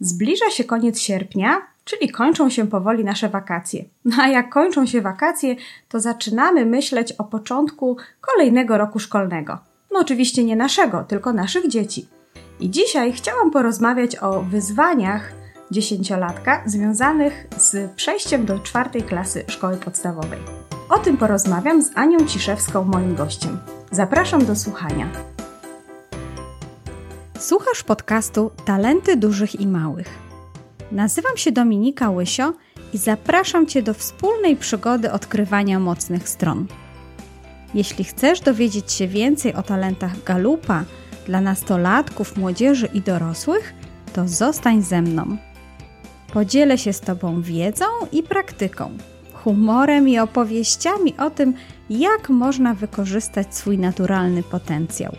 [0.00, 3.84] Zbliża się koniec sierpnia, czyli kończą się powoli nasze wakacje.
[4.04, 5.56] No a jak kończą się wakacje,
[5.88, 9.58] to zaczynamy myśleć o początku kolejnego roku szkolnego.
[9.92, 12.08] No oczywiście nie naszego, tylko naszych dzieci.
[12.60, 15.32] I dzisiaj chciałam porozmawiać o wyzwaniach
[15.70, 20.38] dziesięciolatka związanych z przejściem do czwartej klasy szkoły podstawowej.
[20.88, 23.58] O tym porozmawiam z Anią Ciszewską, moim gościem.
[23.90, 25.35] Zapraszam do słuchania.
[27.38, 30.08] Słuchasz podcastu Talenty Dużych i Małych.
[30.92, 32.52] Nazywam się Dominika Łysio
[32.92, 36.66] i zapraszam Cię do wspólnej przygody odkrywania mocnych stron.
[37.74, 40.84] Jeśli chcesz dowiedzieć się więcej o talentach galupa
[41.26, 43.74] dla nastolatków, młodzieży i dorosłych,
[44.12, 45.36] to zostań ze mną.
[46.32, 48.90] Podzielę się z Tobą wiedzą i praktyką,
[49.32, 51.54] humorem i opowieściami o tym,
[51.90, 55.16] jak można wykorzystać swój naturalny potencjał.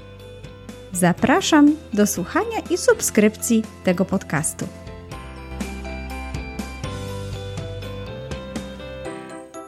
[0.99, 4.67] Zapraszam do słuchania i subskrypcji tego podcastu.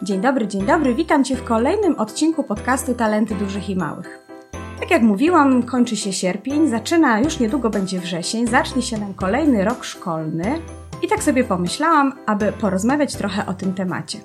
[0.01, 0.95] Dzień dobry, dzień dobry.
[0.95, 4.27] Witam Cię w kolejnym odcinku podcastu Talenty Dużych i Małych.
[4.79, 9.63] Tak jak mówiłam, kończy się sierpień, zaczyna, już niedługo będzie wrzesień, zacznie się nam kolejny
[9.63, 10.61] rok szkolny
[11.03, 14.19] i tak sobie pomyślałam, aby porozmawiać trochę o tym temacie.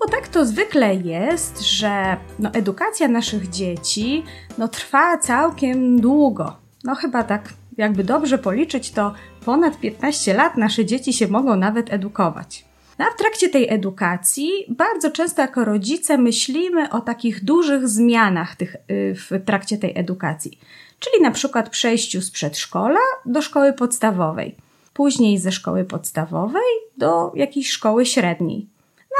[0.00, 4.24] Bo tak to zwykle jest, że no, edukacja naszych dzieci
[4.58, 6.56] no, trwa całkiem długo.
[6.84, 11.92] No chyba tak, jakby dobrze policzyć, to ponad 15 lat nasze dzieci się mogą nawet
[11.92, 12.64] edukować.
[12.98, 18.56] No a w trakcie tej edukacji bardzo często jako rodzice myślimy o takich dużych zmianach
[18.56, 20.58] tych, y, w trakcie tej edukacji.
[20.98, 24.54] Czyli na przykład przejściu z przedszkola do szkoły podstawowej,
[24.94, 28.66] później ze szkoły podstawowej do jakiejś szkoły średniej.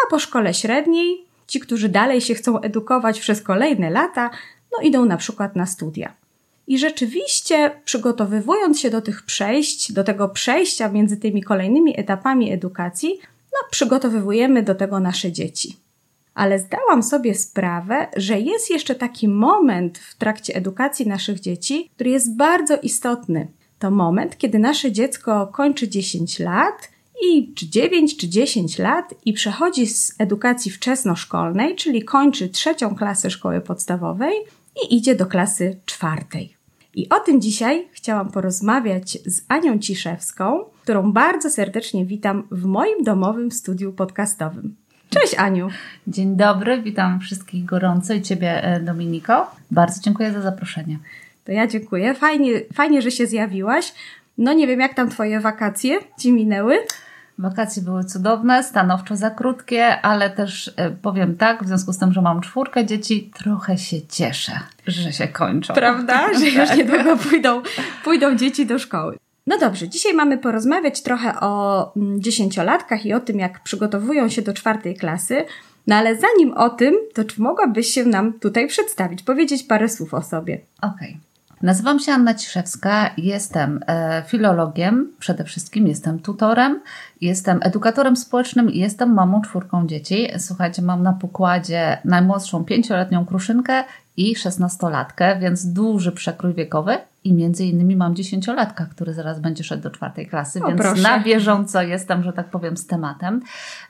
[0.07, 4.31] A po szkole średniej ci, którzy dalej się chcą edukować przez kolejne lata,
[4.73, 6.15] no idą na przykład na studia.
[6.67, 13.19] I rzeczywiście, przygotowywując się do tych przejść, do tego przejścia między tymi kolejnymi etapami edukacji,
[13.53, 15.77] no, przygotowywujemy do tego nasze dzieci.
[16.35, 22.11] Ale zdałam sobie sprawę, że jest jeszcze taki moment w trakcie edukacji naszych dzieci, który
[22.11, 23.49] jest bardzo istotny.
[23.79, 26.89] To moment, kiedy nasze dziecko kończy 10 lat
[27.23, 33.31] i czy 9 czy 10 lat i przechodzi z edukacji wczesnoszkolnej, czyli kończy trzecią klasę
[33.31, 34.35] szkoły podstawowej
[34.83, 36.57] i idzie do klasy czwartej.
[36.95, 43.05] I o tym dzisiaj chciałam porozmawiać z Anią Ciszewską, którą bardzo serdecznie witam w moim
[43.05, 44.77] domowym studiu podcastowym.
[45.11, 45.69] Cześć Aniu.
[46.07, 49.51] Dzień dobry, witam wszystkich gorąco i Ciebie e, Dominiko.
[49.71, 50.99] Bardzo dziękuję za zaproszenie.
[51.45, 52.15] To ja dziękuję.
[52.15, 53.93] Fajnie, fajnie, że się zjawiłaś.
[54.39, 56.79] No nie wiem, jak tam Twoje wakacje Ci minęły?
[57.39, 62.13] Wakacje były cudowne, stanowczo za krótkie, ale też e, powiem tak, w związku z tym,
[62.13, 64.53] że mam czwórkę dzieci, trochę się cieszę,
[64.87, 65.75] że się kończą.
[65.75, 66.29] Prawda?
[66.39, 66.79] Że już tak.
[66.79, 67.63] niedługo pójdą,
[68.05, 69.19] pójdą dzieci do szkoły.
[69.47, 74.43] No dobrze, dzisiaj mamy porozmawiać trochę o mm, dziesięciolatkach i o tym, jak przygotowują się
[74.43, 75.45] do czwartej klasy.
[75.87, 80.15] No ale zanim o tym, to czy mogłabyś się nam tutaj przedstawić, powiedzieć parę słów
[80.15, 80.61] o sobie?
[80.83, 81.09] Okej.
[81.09, 81.26] Okay.
[81.63, 86.81] Nazywam się Anna Ciszewska, jestem e, filologiem, przede wszystkim jestem tutorem,
[87.21, 90.29] jestem edukatorem społecznym i jestem mamą czwórką dzieci.
[90.39, 93.85] Słuchajcie, mam na pokładzie najmłodszą pięcioletnią kruszynkę
[94.17, 99.83] i szesnastolatkę, więc duży przekrój wiekowy i między innymi mam dziesięciolatka, który zaraz będzie szedł
[99.83, 101.03] do czwartej klasy, o, więc proszę.
[101.03, 103.41] na bieżąco jestem, że tak powiem, z tematem.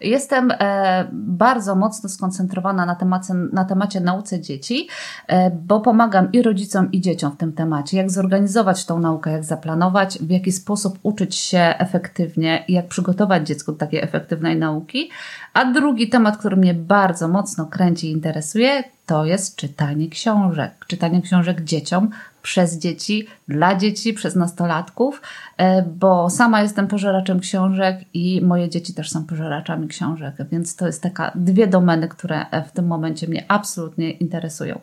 [0.01, 4.89] Jestem e, bardzo mocno skoncentrowana na temacie, na temacie nauce dzieci,
[5.27, 9.45] e, bo pomagam i rodzicom, i dzieciom w tym temacie, jak zorganizować tą naukę, jak
[9.45, 15.11] zaplanować, w jaki sposób uczyć się efektywnie i jak przygotować dziecko do takiej efektywnej nauki.
[15.55, 20.85] A drugi temat, który mnie bardzo mocno kręci i interesuje, to jest czytanie książek.
[20.87, 22.11] Czytanie książek dzieciom,
[22.47, 25.23] przez dzieci, dla dzieci, przez nastolatków,
[25.57, 30.87] e, bo sama jestem pożeraczem książek i moje dzieci też są pożeraczami książek, więc to
[30.87, 34.81] jest taka dwie domeny, które w tym momencie mnie absolutnie interesują.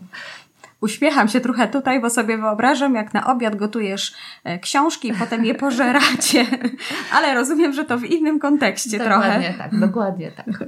[0.84, 4.14] Uśmiecham się trochę tutaj, bo sobie wyobrażam, jak na obiad gotujesz
[4.44, 6.46] e, książki i potem je pożeracie.
[7.16, 9.30] Ale rozumiem, że to w innym kontekście dokładnie trochę.
[9.30, 10.46] Dokładnie tak, dokładnie tak.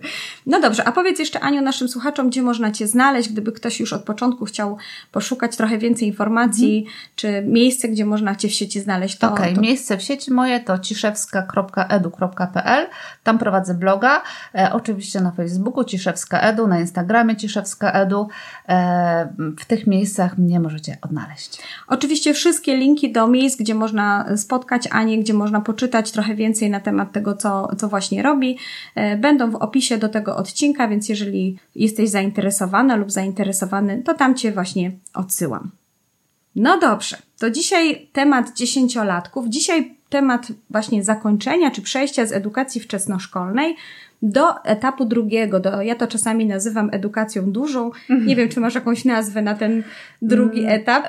[0.45, 3.94] No dobrze, a powiedz jeszcze Aniu naszym słuchaczom, gdzie można Cię znaleźć, gdyby ktoś już
[3.94, 4.78] od początku chciał
[5.12, 6.94] poszukać trochę więcej informacji, hmm.
[7.16, 9.24] czy miejsce, gdzie można Cię w sieci znaleźć.
[9.24, 9.62] Okej, okay, to...
[9.62, 12.88] miejsce w sieci moje to ciszewska.edu.pl.
[13.24, 14.22] Tam prowadzę bloga,
[14.56, 18.28] e, oczywiście na Facebooku Ciszewska Edu, na Instagramie Ciszewska Edu.
[18.69, 21.62] E, w tych miejscach miejscach mnie możecie odnaleźć.
[21.88, 26.80] Oczywiście wszystkie linki do miejsc, gdzie można spotkać Anię, gdzie można poczytać trochę więcej na
[26.80, 28.57] temat tego, co, co właśnie robi,
[28.96, 34.36] e, będą w opisie do tego odcinka, więc jeżeli jesteś zainteresowana lub zainteresowany, to tam
[34.36, 35.72] Cię właśnie odsyłam.
[36.56, 39.50] No dobrze, to dzisiaj temat dziesięciolatków.
[39.50, 43.75] Dzisiaj temat właśnie zakończenia czy przejścia z edukacji wczesnoszkolnej
[44.22, 45.60] do etapu drugiego.
[45.60, 47.92] Do, ja to czasami nazywam edukacją dużą.
[48.25, 49.84] Nie wiem, czy masz jakąś nazwę na ten
[50.22, 51.06] drugi Mm, etap.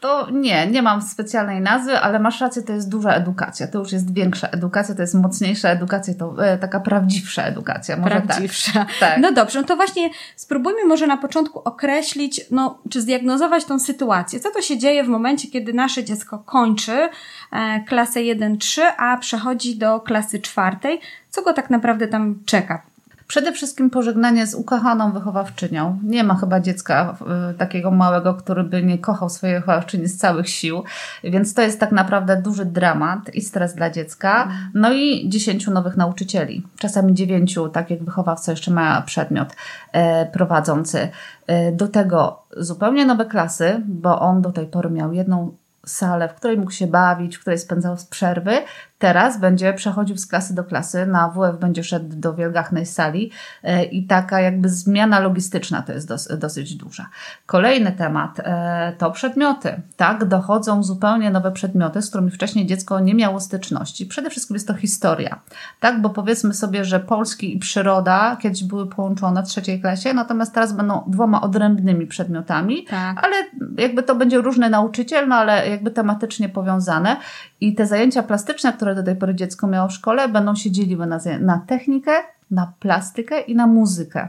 [0.00, 3.66] To nie, nie mam specjalnej nazwy, ale masz rację, to jest duża edukacja.
[3.66, 7.96] To już jest większa edukacja, to jest mocniejsza edukacja, to e, taka prawdziwsza edukacja.
[7.96, 8.72] Może Prawdziwsza.
[8.72, 8.88] Tak.
[9.00, 9.18] tak.
[9.18, 14.40] No dobrze, no to właśnie spróbujmy może na początku określić, no, czy zdiagnozować tą sytuację.
[14.40, 17.08] Co to się dzieje w momencie, kiedy nasze dziecko kończy
[17.52, 21.00] e, klasę 1-3, a przechodzi do klasy czwartej?
[21.30, 22.82] Co go tak naprawdę tam czeka?
[23.30, 25.98] Przede wszystkim pożegnanie z ukochaną wychowawczynią.
[26.04, 27.16] Nie ma chyba dziecka
[27.50, 30.84] y, takiego małego, który by nie kochał swojej wychowawczyni z całych sił,
[31.24, 34.48] więc to jest tak naprawdę duży dramat i stres dla dziecka.
[34.74, 39.56] No i dziesięciu nowych nauczycieli, czasami dziewięciu, tak jak wychowawca jeszcze ma przedmiot
[39.92, 41.08] e, prowadzący.
[41.46, 45.56] E, do tego zupełnie nowe klasy, bo on do tej pory miał jedną
[45.86, 48.52] salę, w której mógł się bawić, w której spędzał z przerwy.
[49.00, 53.30] Teraz będzie przechodził z klasy do klasy, na WF będzie szedł do wielgachnej sali
[53.62, 57.08] e, i taka jakby zmiana logistyczna to jest dos, dosyć duża.
[57.46, 59.82] Kolejny temat e, to przedmioty.
[59.96, 64.06] Tak, dochodzą zupełnie nowe przedmioty, z którymi wcześniej dziecko nie miało styczności.
[64.06, 65.40] Przede wszystkim jest to historia.
[65.80, 70.54] Tak, bo powiedzmy sobie, że polski i przyroda kiedyś były połączone w trzeciej klasie, natomiast
[70.54, 73.24] teraz będą dwoma odrębnymi przedmiotami Tak.
[73.24, 73.36] ale
[73.78, 77.16] jakby to będzie różny nauczyciel, no ale jakby tematycznie powiązane.
[77.60, 81.06] I te zajęcia plastyczne, które do tej pory dziecko miało w szkole, będą się dzieliły
[81.06, 82.12] na, na technikę,
[82.50, 84.28] na plastykę i na muzykę.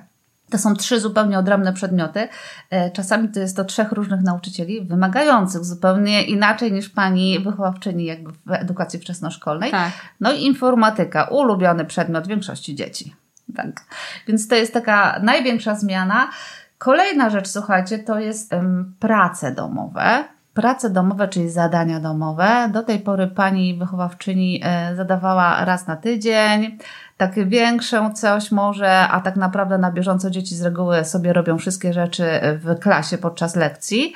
[0.49, 2.27] To są trzy zupełnie odrębne przedmioty.
[2.69, 8.31] E, Czasami to jest to trzech różnych nauczycieli, wymagających zupełnie inaczej niż pani wychowawczyni jakby
[8.31, 9.71] w edukacji wczesnoszkolnej.
[9.71, 9.91] Tak.
[10.19, 13.15] No i informatyka, ulubiony przedmiot większości dzieci.
[13.55, 13.81] Tak.
[14.27, 16.29] Więc to jest taka największa zmiana.
[16.77, 20.23] Kolejna rzecz, słuchajcie, to jest em, prace domowe.
[20.53, 22.69] Prace domowe, czyli zadania domowe.
[22.73, 26.77] Do tej pory pani wychowawczyni e, zadawała raz na tydzień,
[27.17, 31.93] takie większe coś może, a tak naprawdę na bieżąco dzieci z reguły sobie robią wszystkie
[31.93, 32.25] rzeczy
[32.59, 34.13] w klasie podczas lekcji,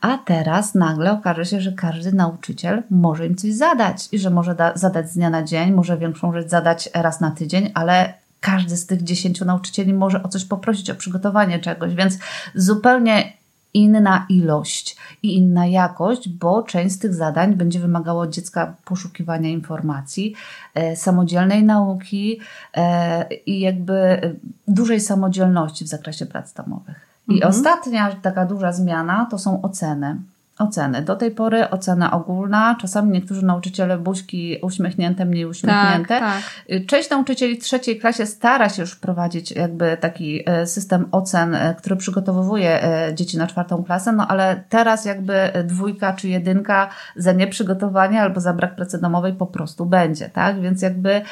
[0.00, 4.54] a teraz nagle okaże się, że każdy nauczyciel może im coś zadać i że może
[4.54, 8.76] da- zadać z dnia na dzień, może większą rzecz zadać raz na tydzień, ale każdy
[8.76, 12.18] z tych dziesięciu nauczycieli może o coś poprosić, o przygotowanie czegoś, więc
[12.54, 13.32] zupełnie
[13.76, 19.48] inna ilość i inna jakość, bo część z tych zadań będzie wymagało od dziecka poszukiwania
[19.48, 20.34] informacji,
[20.74, 22.40] e, samodzielnej nauki
[22.74, 24.20] e, i jakby e,
[24.68, 27.06] dużej samodzielności w zakresie prac domowych.
[27.28, 27.50] I Mhm.
[27.50, 30.16] ostatnia taka duża zmiana to są oceny.
[30.58, 31.02] Oceny.
[31.02, 36.20] Do tej pory ocena ogólna, czasami niektórzy nauczyciele buźki uśmiechnięte, mniej Tak, uśmiechnięte.
[36.20, 36.42] tak.
[36.86, 41.96] Część nauczycieli trzeciej klasie stara się już wprowadzić jakby taki e, system ocen, e, który
[41.96, 48.22] przygotowuje e, dzieci na czwartą klasę, no ale teraz jakby dwójka czy jedynka za nieprzygotowanie
[48.22, 50.60] albo za brak pracy domowej po prostu będzie, tak?
[50.60, 51.22] Więc jakby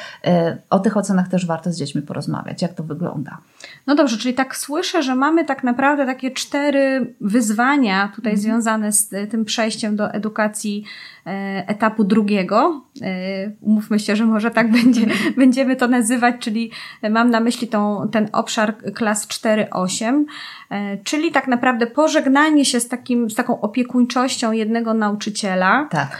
[0.69, 3.37] o tych ocenach też warto z dziećmi porozmawiać, jak to wygląda.
[3.87, 9.13] No dobrze, czyli tak słyszę, że mamy tak naprawdę takie cztery wyzwania tutaj związane z
[9.13, 10.83] e, tym przejściem do edukacji
[11.25, 12.81] e, etapu drugiego.
[13.01, 15.01] E, umówmy się, że może tak będzie,
[15.37, 16.71] będziemy to nazywać, czyli
[17.09, 20.23] mam na myśli tą, ten obszar klas 4-8,
[20.69, 26.19] e, czyli tak naprawdę pożegnanie się z, takim, z taką opiekuńczością jednego nauczyciela, Tak.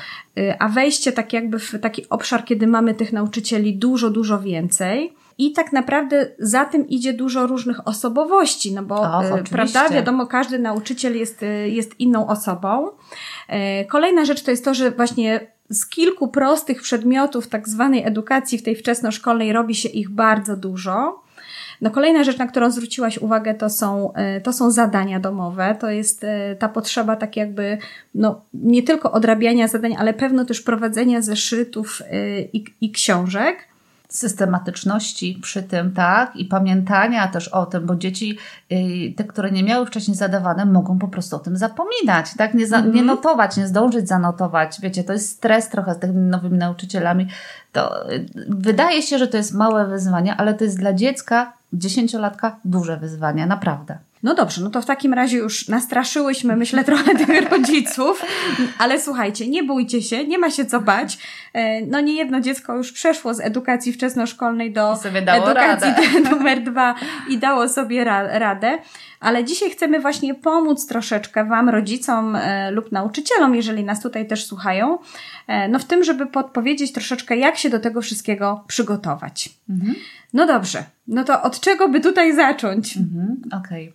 [0.59, 5.13] A wejście tak jakby w taki obszar, kiedy mamy tych nauczycieli dużo, dużo więcej.
[5.37, 9.55] I tak naprawdę za tym idzie dużo różnych osobowości, no bo oczywiście.
[9.55, 12.87] prawda, wiadomo, każdy nauczyciel jest, y, jest inną osobą.
[12.89, 18.57] Y, Kolejna rzecz to jest to, że właśnie z kilku prostych przedmiotów tak zwanej edukacji
[18.57, 21.25] w tej wczesnoszkolnej robi się ich bardzo dużo.
[21.81, 25.75] No kolejna rzecz, na którą zwróciłaś uwagę, to są, e, to są zadania domowe.
[25.79, 27.77] To jest e, ta potrzeba tak jakby,
[28.15, 33.67] no nie tylko odrabiania zadań, ale pewno też prowadzenia zeszytów e, i, i książek.
[34.09, 38.37] Systematyczności przy tym, tak, i pamiętania też o tym, bo dzieci,
[38.71, 42.67] y, te, które nie miały wcześniej zadawane, mogą po prostu o tym zapominać, tak, nie,
[42.67, 47.27] za, nie notować, nie zdążyć zanotować, wiecie, to jest stres trochę z tymi nowymi nauczycielami,
[47.71, 52.59] to y, wydaje się, że to jest małe wyzwanie, ale to jest dla dziecka, dziesięciolatka,
[52.65, 53.97] duże wyzwanie, naprawdę.
[54.25, 58.25] No dobrze, no to w takim razie już nastraszyłyśmy, myślę, trochę tych rodziców,
[58.77, 61.17] ale słuchajcie, nie bójcie się, nie ma się co bać.
[61.53, 66.19] E, No nie jedno dziecko już przeszło z edukacji wczesnoszkolnej do edukacji radę.
[66.29, 66.95] numer dwa
[67.29, 68.77] i dało sobie ra radę.
[69.19, 74.45] Ale dzisiaj chcemy właśnie pomóc troszeczkę Wam, rodzicom e, lub nauczycielom, jeżeli nas tutaj też
[74.45, 74.97] słuchają,
[75.47, 79.49] e, no w tym, żeby podpowiedzieć troszeczkę, jak się do tego wszystkiego przygotować.
[79.69, 79.95] Mhm.
[80.33, 82.97] No dobrze, no to od czego by tutaj zacząć?
[82.97, 83.93] Mhm, Okej.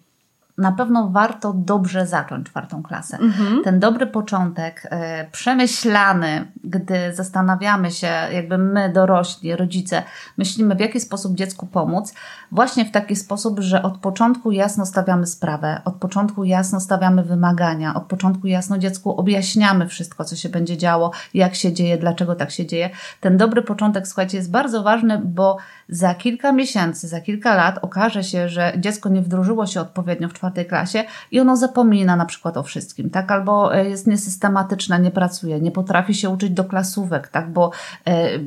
[0.60, 3.18] Na pewno warto dobrze zacząć czwartą klasę.
[3.18, 3.64] Mhm.
[3.64, 10.02] Ten dobry początek, e, przemyślany, gdy zastanawiamy się, jakby my dorośli, rodzice,
[10.38, 12.14] myślimy w jaki sposób dziecku pomóc,
[12.52, 17.94] właśnie w taki sposób, że od początku jasno stawiamy sprawę, od początku jasno stawiamy wymagania,
[17.94, 22.50] od początku jasno dziecku objaśniamy wszystko, co się będzie działo, jak się dzieje, dlaczego tak
[22.50, 22.90] się dzieje.
[23.20, 25.56] Ten dobry początek, słuchajcie, jest bardzo ważny, bo
[25.88, 30.32] za kilka miesięcy, za kilka lat okaże się, że dziecko nie wdrożyło się odpowiednio w
[30.50, 33.30] czwartej klasie i ono zapomina na przykład o wszystkim, tak?
[33.30, 37.52] Albo e, jest niesystematyczne, nie pracuje, nie potrafi się uczyć do klasówek, tak?
[37.52, 37.70] Bo
[38.04, 38.38] e,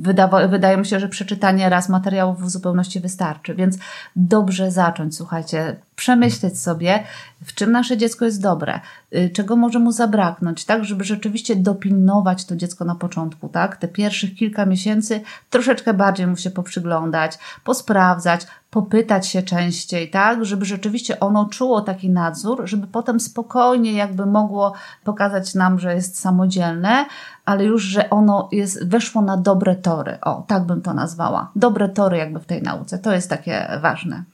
[0.00, 3.78] wydawa, wydaje mi się, że przeczytanie raz materiałów w zupełności wystarczy, więc
[4.16, 7.04] dobrze zacząć, słuchajcie, przemyśleć sobie,
[7.44, 8.80] w czym nasze dziecko jest dobre,
[9.14, 13.88] y, czego może mu zabraknąć, tak, żeby rzeczywiście dopilnować to dziecko na początku, tak, te
[13.88, 21.20] pierwszych kilka miesięcy troszeczkę bardziej mu się poprzyglądać, posprawdzać, popytać się częściej, tak, żeby rzeczywiście
[21.20, 24.72] ono czuło taki nadzór, żeby potem spokojnie jakby mogło
[25.04, 27.06] pokazać nam, że jest samodzielne,
[27.44, 30.18] ale już, że ono jest, weszło na dobre tory.
[30.20, 31.50] O, tak bym to nazwała.
[31.56, 32.98] Dobre tory jakby w tej nauce.
[32.98, 34.24] To jest takie ważne.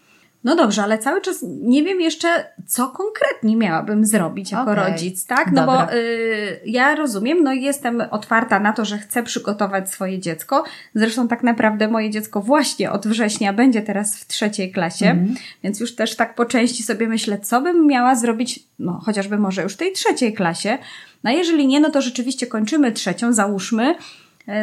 [0.45, 2.29] No dobrze, ale cały czas nie wiem jeszcze,
[2.67, 4.91] co konkretnie miałabym zrobić jako okay.
[4.91, 5.53] rodzic, tak?
[5.53, 5.87] No Dobra.
[5.87, 10.65] bo y, ja rozumiem, no jestem otwarta na to, że chcę przygotować swoje dziecko.
[10.95, 15.35] Zresztą tak naprawdę moje dziecko właśnie od września będzie teraz w trzeciej klasie, mm.
[15.63, 19.63] więc już też tak po części sobie myślę, co bym miała zrobić, no chociażby może
[19.63, 20.79] już w tej trzeciej klasie.
[21.25, 23.95] No jeżeli nie, no to rzeczywiście kończymy trzecią, załóżmy,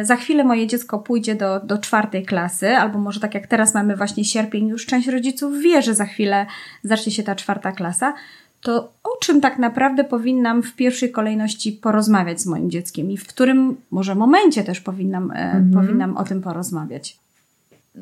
[0.02, 3.96] za chwilę moje dziecko pójdzie do, do czwartej klasy, albo może tak jak teraz mamy
[3.96, 6.46] właśnie sierpień, już część rodziców wie, że za chwilę
[6.82, 8.14] zacznie się ta czwarta klasa,
[8.62, 13.26] to o czym tak naprawdę powinnam w pierwszej kolejności porozmawiać z moim dzieckiem i w
[13.26, 15.70] którym może momencie też powinnam, e, mhm.
[15.70, 17.18] powinnam o tym porozmawiać?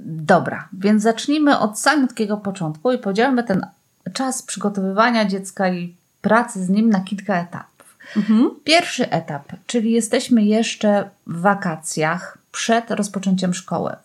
[0.07, 3.67] Dobra, więc zacznijmy od samego początku i podzielmy ten
[4.13, 7.74] czas przygotowywania dziecka i pracy z nim na kilka etapów.
[8.17, 8.51] Mhm.
[8.65, 13.97] Pierwszy etap, czyli jesteśmy jeszcze w wakacjach przed rozpoczęciem szkoły.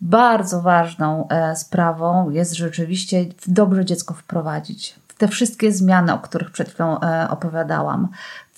[0.00, 6.50] Bardzo ważną e, sprawą jest rzeczywiście dobrze dziecko wprowadzić w te wszystkie zmiany, o których
[6.50, 8.08] przed chwilą e, opowiadałam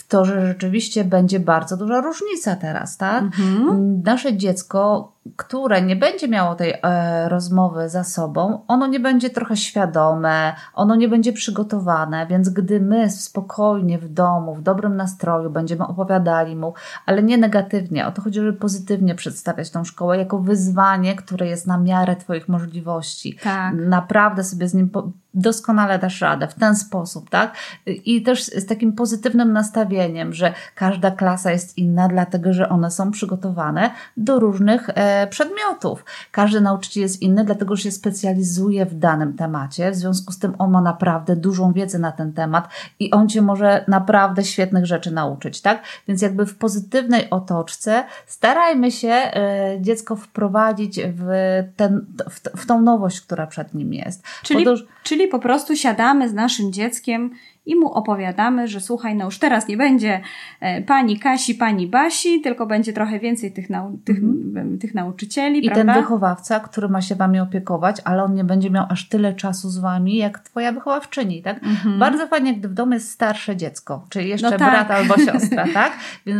[0.09, 3.25] to, że rzeczywiście będzie bardzo duża różnica teraz, tak?
[3.25, 4.03] Mhm.
[4.03, 9.57] Nasze dziecko, które nie będzie miało tej e, rozmowy za sobą, ono nie będzie trochę
[9.57, 15.87] świadome, ono nie będzie przygotowane, więc gdy my spokojnie w domu, w dobrym nastroju będziemy
[15.87, 16.75] opowiadali mu,
[17.07, 21.67] ale nie negatywnie, o to chodzi, żeby pozytywnie przedstawiać tą szkołę jako wyzwanie, które jest
[21.67, 23.39] na miarę Twoich możliwości.
[23.43, 23.75] Tak.
[23.75, 27.55] Naprawdę sobie z nim po doskonale dasz radę w ten sposób, tak?
[27.87, 33.11] I też z takim pozytywnym nastawieniem, że każda klasa jest inna, dlatego że one są
[33.11, 36.05] przygotowane do różnych e, przedmiotów.
[36.31, 40.55] Każdy nauczyciel jest inny, dlatego że się specjalizuje w danym temacie, w związku z tym
[40.59, 42.69] on ma naprawdę dużą wiedzę na ten temat
[43.01, 45.83] i on cię może naprawdę świetnych rzeczy nauczyć, tak?
[46.09, 51.29] Więc jakby w pozytywnej otoczce starajmy się e, dziecko wprowadzić w,
[51.77, 54.23] ten, w, w tą nowość, która przed nim jest.
[54.43, 54.67] Czyli,
[55.03, 57.31] czyli po prostu siadamy z naszym dzieckiem
[57.69, 60.21] i mu opowiadamy, że słuchaj, no już teraz nie będzie
[60.61, 64.79] e, pani Kasi, pani Basi, tylko będzie trochę więcej tych, nau tych, mhm.
[64.79, 65.67] tych nauczycieli.
[65.67, 65.93] I prawda?
[65.93, 69.71] ten wychowawca, który ma się wami opiekować, ale on nie będzie miał aż tyle czasu
[69.71, 71.65] z wami, jak twoja wychowawczyni, tak?
[71.65, 71.99] Mhm.
[71.99, 74.71] Bardzo fajnie, gdy w domu jest starsze dziecko, czyli jeszcze no tak.
[74.71, 75.93] brat albo siostra, tak?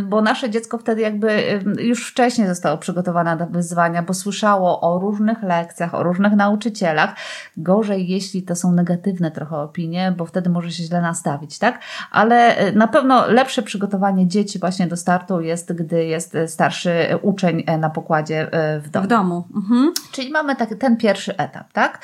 [0.05, 5.43] Bo nasze dziecko wtedy jakby już wcześniej zostało przygotowane do wyzwania, bo słyszało o różnych
[5.43, 7.15] lekcjach, o różnych nauczycielach.
[7.57, 11.79] Gorzej, jeśli to są negatywne trochę opinie, bo wtedy może się źle nas nastawić, tak?
[12.11, 16.91] Ale e, na pewno lepsze przygotowanie dzieci właśnie do startu jest, gdy jest e, starszy
[17.21, 18.49] uczeń e, na pokładzie
[18.83, 19.05] w domu.
[19.05, 19.47] W domu.
[19.55, 19.93] Mhm.
[20.11, 22.01] Czyli mamy tak, ten pierwszy etap, tak?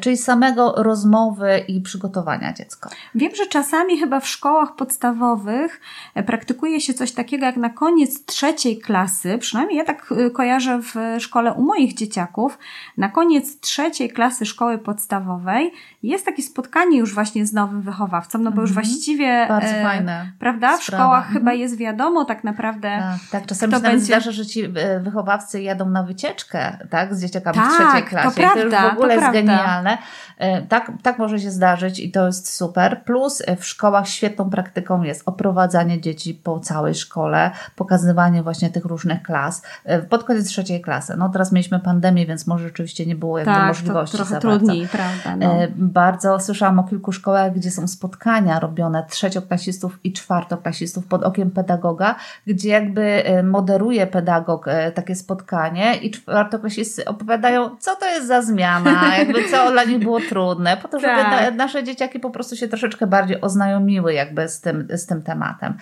[0.00, 2.90] Czyli samego rozmowy i przygotowania dziecka.
[3.14, 5.80] Wiem, że czasami chyba w szkołach podstawowych
[6.26, 11.52] praktykuje się coś takiego jak na koniec trzeciej klasy, przynajmniej ja tak kojarzę w szkole
[11.52, 12.58] u moich dzieciaków,
[12.96, 18.56] na koniec trzeciej klasy szkoły podstawowej jest takie spotkanie już właśnie z nowym wychowawcą, no
[18.56, 18.86] bo już mhm.
[18.86, 19.46] właściwie.
[19.48, 20.32] Bardzo e, fajne.
[20.38, 20.76] Prawda?
[20.76, 21.04] W Sprawa.
[21.04, 21.58] szkołach chyba mhm.
[21.58, 22.88] jest wiadomo tak naprawdę.
[22.98, 23.46] Tak, tak.
[23.46, 24.04] czasami się będzie...
[24.04, 28.28] zdarza, że ci e, wychowawcy jadą na wycieczkę, tak, z dzieciakami tak, w trzeciej klasie.
[28.30, 29.40] To, prawda, to już w ogóle jest prawda.
[29.40, 29.98] genialne.
[30.38, 33.02] E, tak, tak może się zdarzyć i to jest super.
[33.04, 38.84] Plus e, w szkołach świetną praktyką jest oprowadzanie dzieci po całej szkole, pokazywanie właśnie tych
[38.84, 39.62] różnych klas.
[40.08, 41.14] Pod koniec trzeciej klasy.
[41.18, 44.18] No teraz mieliśmy pandemię, więc może rzeczywiście nie było jakby tak, możliwości.
[44.18, 45.36] To trochę trudniej, prawda?
[45.36, 45.56] No.
[45.76, 51.50] Bardzo słyszałam o kilku szkołach, gdzie są spotkania spotkania robione trzecioklasistów i czwartoklasistów pod okiem
[51.50, 52.14] pedagoga,
[52.46, 59.48] gdzie jakby moderuje pedagog takie spotkanie i czwartoklasisty opowiadają, co to jest za zmiana, jakby
[59.50, 61.54] co dla nich było trudne, po to, żeby tak.
[61.54, 65.74] nasze dzieciaki po prostu się troszeczkę bardziej oznajomiły jakby z tym, z tym tematem.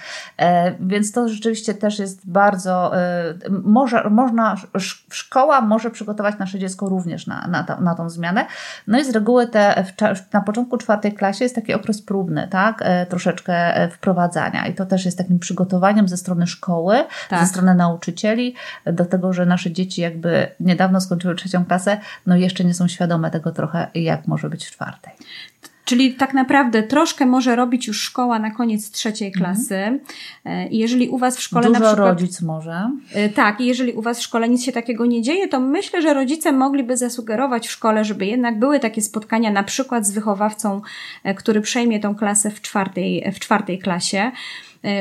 [0.81, 2.93] Więc to rzeczywiście też jest bardzo,
[3.65, 4.57] może, można,
[5.11, 8.47] szkoła może przygotować nasze dziecko również na, na, to, na tą zmianę.
[8.87, 9.85] No i z reguły te,
[10.33, 12.83] na początku czwartej klasie jest taki okres próbny, tak?
[12.83, 17.40] E, troszeczkę e, wprowadzania i to też jest takim przygotowaniem ze strony szkoły, tak.
[17.40, 18.54] ze strony nauczycieli
[18.87, 23.30] do tego, że nasze dzieci jakby niedawno skończyły trzecią klasę, no jeszcze nie są świadome
[23.30, 25.12] tego trochę, jak może być w czwartej.
[25.88, 29.45] Czyli tak naprawdę troszkę może robić już szkoła na koniec trzeciej mhm.
[29.45, 30.00] klasy.
[30.71, 32.09] I jeżeli u Was w szkole Dużo na przykład.
[32.09, 32.90] rodzic może.
[33.14, 36.02] E, tak, i jeżeli u Was w szkole nic się takiego nie dzieje, to myślę,
[36.02, 40.80] że rodzice mogliby zasugerować w szkole, żeby jednak były takie spotkania, na przykład z wychowawcą,
[41.25, 44.33] e, który przejmie tą klasę w czwartej, w czwartej klasie.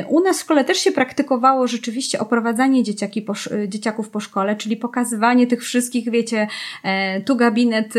[0.08, 3.32] U nas w szkole też się praktykowało rzeczywiście oprowadzanie dzieciaki po,
[3.68, 6.48] dzieciaków po szkole, czyli pokazywanie tych wszystkich, wiecie,
[6.82, 7.94] e, tu gabinet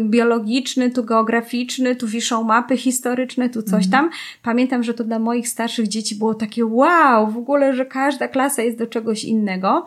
[0.00, 3.90] biologiczny, tu geograficzny, tu wiszą mapy historyczne, tu coś mhm.
[3.90, 4.10] tam.
[4.42, 8.62] Pamiętam, że to dla moich starszych dzieci było takie wow, w ogóle, że każda klasa
[8.62, 9.86] jest do czegoś innego.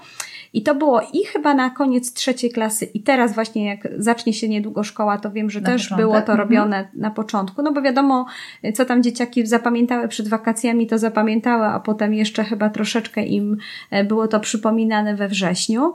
[0.56, 4.50] I to było i chyba na koniec trzeciej klasy, i teraz właśnie jak zacznie się
[4.50, 6.06] niedługo szkoła, to wiem, że na też początek.
[6.06, 6.40] było to mhm.
[6.40, 7.00] robione mhm.
[7.00, 7.62] na początku.
[7.62, 8.26] No bo wiadomo,
[8.74, 13.58] co tam dzieciaki zapamiętały przed wakacjami, to zapamiętały, a potem jeszcze chyba troszeczkę im
[13.92, 15.94] e, było to przypominane we wrześniu.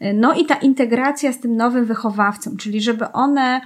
[0.00, 3.60] E, no i ta integracja z tym nowym wychowawcą, czyli żeby one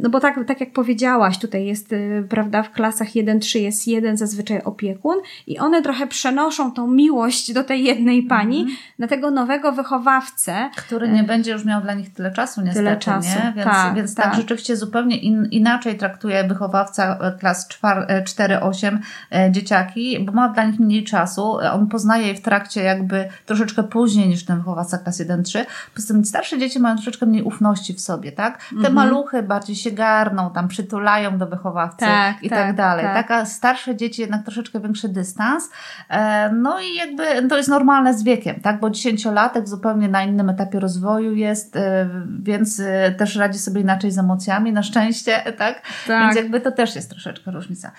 [0.00, 4.16] no bo tak, tak jak powiedziałaś, tutaj jest, y, prawda, w klasach 1-3 jest jeden
[4.16, 5.16] zazwyczaj opiekun
[5.46, 8.74] i one trochę przenoszą tą miłość do tej jednej pani mm.
[8.98, 10.70] na tego nowego wychowawcę.
[10.76, 13.28] Który nie będzie już miał dla nich tyle czasu niestety, tyle czasu.
[13.28, 13.52] nie?
[13.56, 18.98] Więc tak, więc tak, tak rzeczywiście zupełnie in, inaczej traktuje wychowawca e, klas 4-8
[19.32, 21.58] e, dzieciaki, bo ma dla nich mniej czasu.
[21.72, 25.64] On poznaje je w trakcie jakby troszeczkę później niż ten wychowawca klas 1-3.
[25.94, 28.58] Poza tym starsze dzieci mają troszeczkę mniej ufności w sobie, tak?
[28.58, 28.94] Te mm -hmm.
[28.94, 33.04] maluchy bardziej się garną, tam przytulają do wychowawcy tak, i tak, tak dalej.
[33.04, 33.14] Tak.
[33.14, 35.70] Taka starsze dzieci jednak troszeczkę większy dystans.
[36.08, 38.80] E, no i jakby to jest normalne z wiekiem, tak?
[38.80, 42.08] Bo dziesięciolatek zupełnie na innym etapie rozwoju jest, e,
[42.42, 45.82] więc e, też radzi sobie inaczej z emocjami, na szczęście, tak?
[46.06, 46.22] tak?
[46.24, 47.90] Więc jakby to też jest troszeczkę różnica.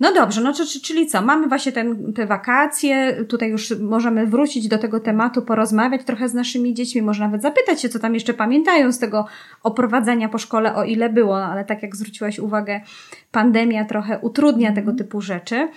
[0.00, 1.22] No dobrze, no czyli co?
[1.22, 6.34] Mamy właśnie ten, te wakacje, tutaj już możemy wrócić do tego tematu, porozmawiać trochę z
[6.34, 9.26] naszymi dziećmi, może nawet zapytać się, co tam jeszcze pamiętają z tego
[9.62, 12.80] oprowadzania po szkole, o ile było, no, ale tak jak zwróciłaś uwagę,
[13.32, 15.68] pandemia trochę utrudnia tego typu rzeczy.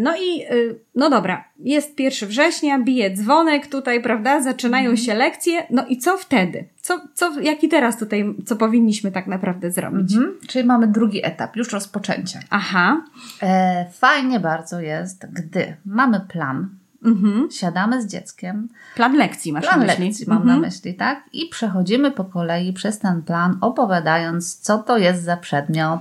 [0.00, 4.96] No i, y, no dobra, jest 1 września, bije dzwonek tutaj, prawda, zaczynają mhm.
[4.96, 6.64] się lekcje, no i co wtedy?
[6.80, 10.14] Co, co, jaki teraz tutaj, co powinniśmy tak naprawdę zrobić?
[10.14, 10.34] Mhm.
[10.48, 12.40] Czyli mamy drugi etap, już rozpoczęcie.
[12.50, 13.04] Aha.
[13.42, 16.68] E, fajnie bardzo jest, gdy mamy plan,
[17.04, 17.48] Mhm.
[17.50, 18.68] Siadamy z dzieckiem.
[18.94, 20.04] Plan lekcji masz plan na myśli.
[20.04, 20.60] lekcji mam mhm.
[20.60, 21.24] na myśli, tak?
[21.32, 26.00] I przechodzimy po kolei przez ten plan, opowiadając, co to jest za przedmiot,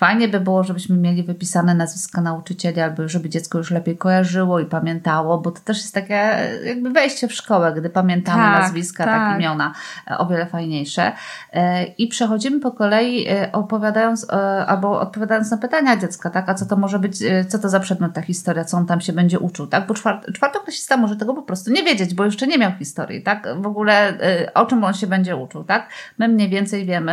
[0.00, 4.66] Fajnie by było, żebyśmy mieli wypisane nazwiska nauczycieli, albo żeby dziecko już lepiej kojarzyło i
[4.66, 9.14] pamiętało, bo to też jest takie jakby wejście w szkołę, gdy pamiętamy tak, nazwiska, tak.
[9.14, 9.74] tak imiona,
[10.10, 11.12] e, o wiele fajniejsze.
[11.52, 14.26] E, I przechodzimy po kolei e, opowiadając
[14.66, 16.48] albo odpowiadając na pytania dziecka, tak?
[16.48, 19.12] A co to może być, co to za przedmiot ta historia, co on tam się
[19.12, 19.86] będzie uczył, tak?
[19.86, 23.48] Bo czwart, czwartoklasista może tego po prostu nie wiedzieć, bo jeszcze nie miał historii, tak?
[23.56, 24.18] W ogóle
[24.54, 25.88] o czym on się będzie uczył, tak?
[26.18, 27.12] My mniej więcej wiemy,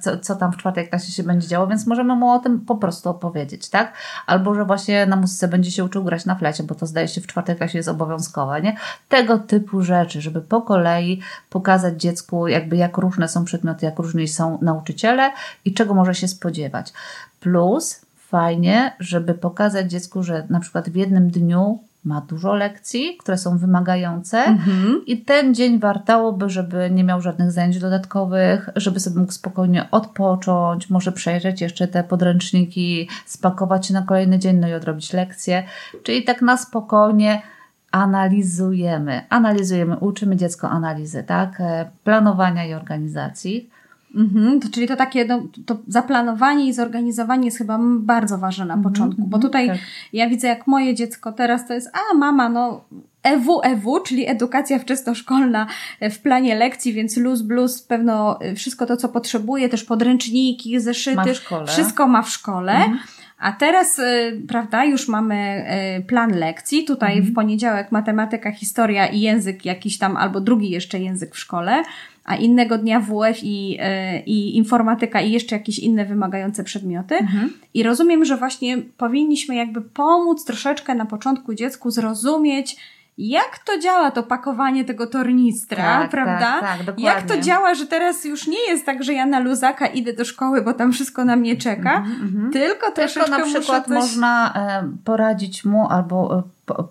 [0.00, 2.76] co, co tam w czwartej klasie się będzie działo, więc możemy mu o tym po
[2.76, 3.92] prostu opowiedzieć, tak?
[4.26, 7.20] Albo, że właśnie na muzyce będzie się uczył grać na flecie, bo to zdaje się
[7.20, 8.76] w czwartej klasie jest obowiązkowe, nie?
[9.08, 14.28] Tego typu rzeczy, żeby po kolei pokazać dziecku jakby jak różne są przedmioty, jak różni
[14.28, 15.32] są nauczyciele
[15.64, 16.92] i czego może się spodziewać.
[17.40, 23.38] Plus fajnie, żeby pokazać dziecku, że na przykład w jednym dniu ma dużo lekcji, które
[23.38, 25.02] są wymagające mhm.
[25.06, 30.90] i ten dzień wartałoby, żeby nie miał żadnych zajęć dodatkowych, żeby sobie mógł spokojnie odpocząć,
[30.90, 35.64] może przejrzeć jeszcze te podręczniki, spakować się na kolejny dzień, no i odrobić lekcje.
[36.02, 37.42] Czyli tak na spokojnie
[37.90, 43.70] analizujemy, analizujemy, uczymy dziecko analizy, tak, e, planowania i organizacji.
[44.14, 48.74] Mhm, to, czyli to takie no, to zaplanowanie i zorganizowanie jest chyba bardzo ważne na
[48.74, 49.78] mhm, początku, bo mhm, tutaj tak.
[50.12, 52.84] ja widzę jak moje dziecko teraz to jest, a mama, no
[53.22, 55.66] EW, EW, czyli edukacja wczesnoszkolna
[56.00, 61.24] w planie lekcji, więc luz, blues, pewno wszystko to, co potrzebuje, też podręczniki, zeszyty, ma
[61.66, 62.72] wszystko ma w szkole.
[62.72, 62.98] Mhm
[63.38, 64.00] A teraz,
[64.48, 65.66] prawda, już mamy
[66.06, 66.84] plan lekcji.
[66.84, 67.32] Tutaj mhm.
[67.32, 71.82] w poniedziałek matematyka, historia i język jakiś tam, albo drugi jeszcze język w szkole,
[72.24, 77.14] a innego dnia WF i, y, i informatyka i jeszcze jakieś inne wymagające przedmioty.
[77.14, 77.52] Mhm.
[77.74, 82.76] I rozumiem, że właśnie powinniśmy jakby pomóc troszeczkę na początku dziecku zrozumieć,
[83.18, 86.38] jak to działa to pakowanie tego tornistra, tak, prawda?
[86.38, 87.04] Tak, tak, dokładnie.
[87.04, 90.24] Jak to działa, że teraz już nie jest tak, że ja na luzaka idę do
[90.24, 92.52] szkoły, bo tam wszystko na mnie czeka, mm -hmm.
[92.52, 92.90] tylko
[93.24, 93.94] Tylko na przykład coś...
[93.94, 96.44] można e, poradzić mu albo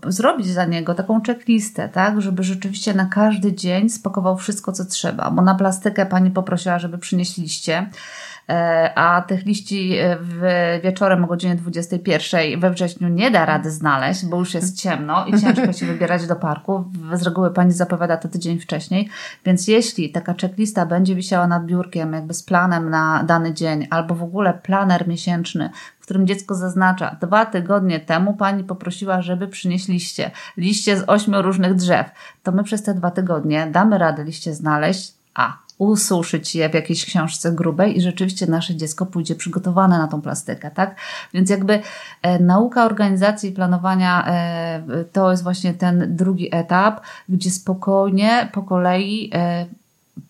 [0.08, 4.86] e, zrobić za niego taką checklistę, tak, żeby rzeczywiście na każdy dzień spakował wszystko, co
[4.86, 7.90] trzeba, bo na plastykę pani poprosiła, żeby przynieśliście
[8.96, 10.42] a tych liści e, w
[10.84, 15.42] wieczorem o godzinie 21 we wrześniu nie da rady znaleźć, bo już jest ciemno i
[15.42, 16.84] ciężko się wybierać do parku.
[17.14, 19.10] Z reguły pani zapowiada to tydzień wcześniej,
[19.46, 24.16] więc jeśli taka checklista będzie wisiała nad biurkiem, jakby z planem na dany dzień, albo
[24.16, 29.88] w ogóle planer miesięczny, w którym dziecko zaznacza, dwa tygodnie temu pani poprosiła, żeby przynieść
[29.88, 32.12] liście, liście z ośmiu różnych drzew,
[32.44, 37.06] to my przez te dwa tygodnie damy radę liście znaleźć, a ususzyć je w jakiejś
[37.06, 40.96] książce grubej i rzeczywiście nasze dziecko pójdzie przygotowane na tą plastykę, tak?
[41.34, 41.80] Więc jakby
[42.22, 48.64] e, nauka organizacji i planowania e, to jest właśnie ten drugi etap, gdzie spokojnie po
[48.64, 49.66] kolei e,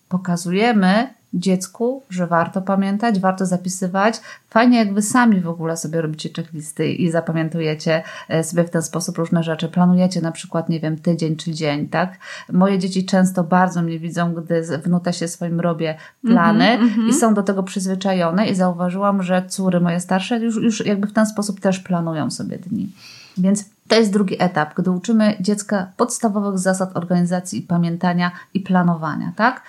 [0.08, 4.20] pokazujemy dziecku, że warto pamiętać, warto zapisywać.
[4.50, 9.18] Fajnie, jakby sami w ogóle sobie robicie checklisty i zapamiętujecie e, sobie w ten sposób
[9.18, 9.68] różne rzeczy.
[9.68, 12.18] Planujecie na przykład, nie wiem, tydzień czy dzień, tak?
[12.52, 15.94] Moje dzieci często bardzo mnie widzą, gdy w nutesie swoim robię
[16.26, 20.56] plany mm -hmm, i są do tego przyzwyczajone i zauważyłam, że córy moje starsze już,
[20.56, 22.92] już jakby w ten sposób też planują sobie dni.
[23.38, 29.32] Więc to jest drugi etap, gdy uczymy dziecka podstawowych zasad organizacji i pamiętania i planowania,
[29.36, 29.62] tak?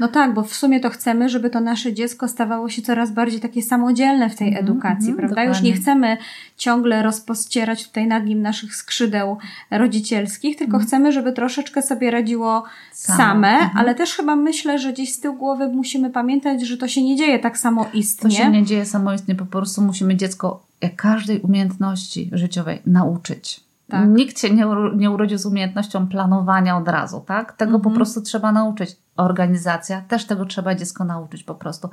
[0.00, 3.40] No tak, bo w sumie to chcemy, żeby to nasze dziecko stawało się coraz bardziej
[3.40, 5.36] takie samodzielne w tej mm, edukacji, mm, prawda?
[5.36, 5.48] Dokładnie.
[5.48, 6.16] Już nie chcemy
[6.56, 9.38] ciągle rozpościerać tutaj nad nim naszych skrzydeł
[9.70, 10.86] rodzicielskich, tylko mm.
[10.86, 13.70] chcemy, żeby troszeczkę sobie radziło same, same mhm.
[13.78, 17.16] ale też chyba myślę, że gdzieś z tyłu głowy musimy pamiętać, że to się nie
[17.16, 18.30] dzieje tak samoistnie.
[18.30, 23.69] To się nie dzieje samoistnie, po prostu musimy dziecko jak każdej umiejętności życiowej nauczyć.
[23.90, 24.08] Tak.
[24.08, 27.52] Nikt się nie, nie urodził z umiejętnością planowania od razu, tak?
[27.52, 27.82] Tego mhm.
[27.82, 28.96] po prostu trzeba nauczyć.
[29.16, 31.90] Organizacja, też tego trzeba dziecko nauczyć po prostu.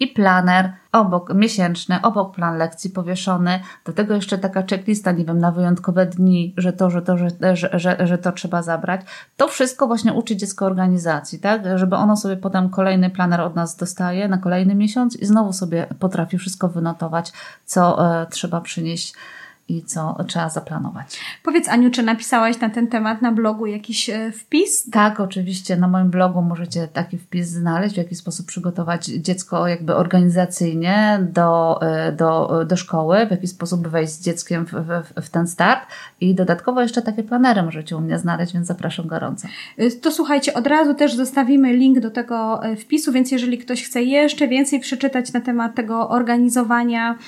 [0.00, 5.38] I planer, obok miesięczny, obok plan lekcji powieszony, do tego jeszcze taka checklista, nie wiem,
[5.38, 9.00] na wyjątkowe dni, że to, że to, że, że, że, że to trzeba zabrać.
[9.36, 11.62] To wszystko właśnie uczy dziecko organizacji, tak?
[11.74, 15.86] Żeby ono sobie potem kolejny planer od nas dostaje na kolejny miesiąc i znowu sobie
[15.98, 17.32] potrafi wszystko wynotować,
[17.64, 19.14] co e, trzeba przynieść
[19.68, 21.20] i co trzeba zaplanować.
[21.42, 24.90] Powiedz Aniu, czy napisałaś na ten temat na blogu jakiś e, wpis?
[24.90, 25.76] Tak, oczywiście.
[25.76, 31.80] Na moim blogu możecie taki wpis znaleźć, w jaki sposób przygotować dziecko jakby organizacyjnie do,
[31.82, 35.80] e, do, do szkoły, w jaki sposób wejść z dzieckiem w, w, w ten start
[36.20, 39.48] i dodatkowo jeszcze takie planery możecie u mnie znaleźć, więc zapraszam gorąco.
[39.78, 44.02] E, to słuchajcie, od razu też zostawimy link do tego wpisu, więc jeżeli ktoś chce
[44.02, 47.18] jeszcze więcej przeczytać na temat tego organizowania,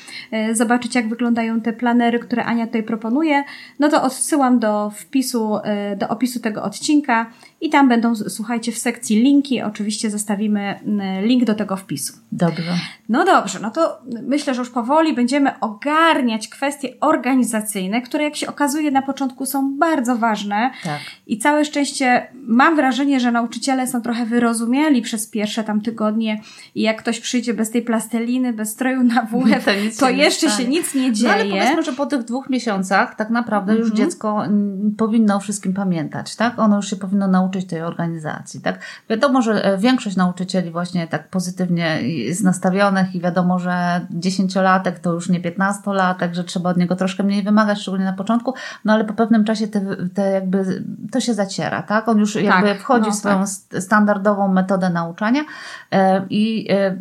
[0.53, 3.44] zobaczyć jak wyglądają te planery, które Ania tutaj proponuje,
[3.78, 5.58] no to odsyłam do wpisu,
[5.92, 7.26] y, do opisu tego odcinka
[7.60, 9.62] i tam będą, słuchajcie, w sekcji linki.
[9.62, 10.80] Oczywiście zostawimy
[11.22, 12.12] y, link do tego wpisu.
[12.32, 12.72] Dobrze.
[13.08, 18.46] No dobrze, no to myślę, że już powoli będziemy ogarniać kwestie organizacyjne, które jak się
[18.46, 20.70] okazuje na początku są bardzo ważne.
[20.84, 21.00] Tak.
[21.26, 26.40] I całe szczęście mam wrażenie, że nauczyciele są trochę wyrozumiali przez pierwsze tam tygodnie
[26.74, 29.70] i jak ktoś przyjdzie bez tej plasteliny, bez stroju na WF, to,
[30.00, 31.28] to się jeszcze się nic nie dzieje.
[31.28, 33.96] No ale powiedzmy, że po tych dwóch miesiącach tak naprawdę już mhm.
[33.96, 34.42] dziecko
[34.96, 36.58] powinno o wszystkim pamiętać, tak?
[36.58, 38.78] Ono już się powinno nauczyć tej organizacji, tak?
[39.10, 45.12] Wiadomo, że e, większość nauczycieli właśnie tak pozytywnie jest nastawionych i wiadomo, że dziesięciolatek to
[45.12, 49.04] już nie piętnastolatek, że trzeba od niego troszkę mniej wymagać, szczególnie na początku, no ale
[49.04, 49.80] po pewnym czasie te,
[50.14, 52.08] te jakby, to się zaciera, tak?
[52.08, 53.82] On już jakby tak, wchodzi no, w swoją tak.
[53.82, 55.42] standardową metodę nauczania
[55.92, 56.96] e, i e,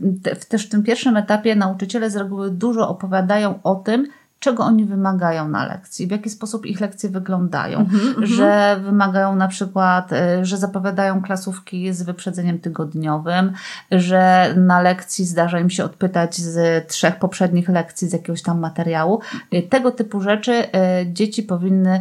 [0.49, 4.07] też w tym pierwszym etapie nauczyciele z reguły dużo opowiadają o tym,
[4.39, 9.47] czego oni wymagają na lekcji, w jaki sposób ich lekcje wyglądają, mm-hmm, że wymagają na
[9.47, 13.51] przykład, y, że zapowiadają klasówki z wyprzedzeniem tygodniowym,
[13.91, 19.19] że na lekcji zdarza im się odpytać z trzech poprzednich lekcji z jakiegoś tam materiału.
[19.53, 20.67] Y, tego typu rzeczy y,
[21.13, 21.99] dzieci powinny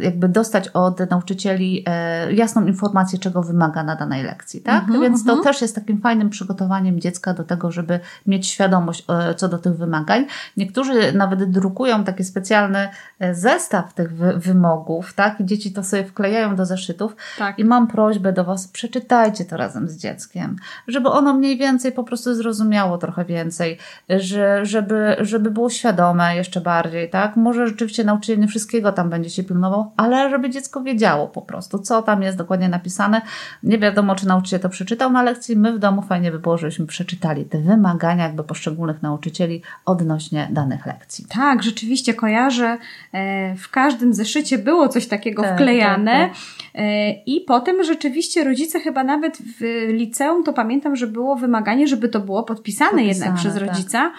[0.00, 4.82] jakby dostać od nauczycieli e, jasną informację, czego wymaga na danej lekcji, tak?
[4.82, 5.44] Mhm, Więc to mhm.
[5.44, 9.76] też jest takim fajnym przygotowaniem dziecka do tego, żeby mieć świadomość e, co do tych
[9.76, 10.26] wymagań.
[10.56, 12.88] Niektórzy nawet drukują taki specjalny
[13.18, 15.40] e, zestaw tych wy- wymogów, tak?
[15.40, 17.16] I dzieci to sobie wklejają do zeszytów.
[17.38, 17.58] Tak.
[17.58, 20.56] I mam prośbę do Was, przeczytajcie to razem z dzieckiem,
[20.88, 26.60] żeby ono mniej więcej po prostu zrozumiało trochę więcej, że, żeby, żeby było świadome jeszcze
[26.60, 27.36] bardziej, tak?
[27.36, 31.78] Może rzeczywiście nauczyciel nie wszystkiego tam będzie się pilnował, ale żeby dziecko wiedziało po prostu,
[31.78, 33.22] co tam jest dokładnie napisane.
[33.62, 36.86] Nie wiadomo, czy nauczyciel to przeczytał na lekcji, my w domu fajnie by było, żebyśmy
[36.86, 41.26] przeczytali te wymagania jakby poszczególnych nauczycieli odnośnie danych lekcji.
[41.28, 42.78] Tak, rzeczywiście kojarzę.
[43.12, 46.28] e, W każdym zeszycie było coś takiego Tak, wklejane.
[46.28, 46.38] tak,
[46.74, 52.08] E, I potem rzeczywiście rodzice chyba nawet w liceum to pamiętam, że było wymaganie, żeby
[52.08, 53.62] to było podpisane, Podpisane, jednak przez tak.
[53.62, 54.12] rodzica.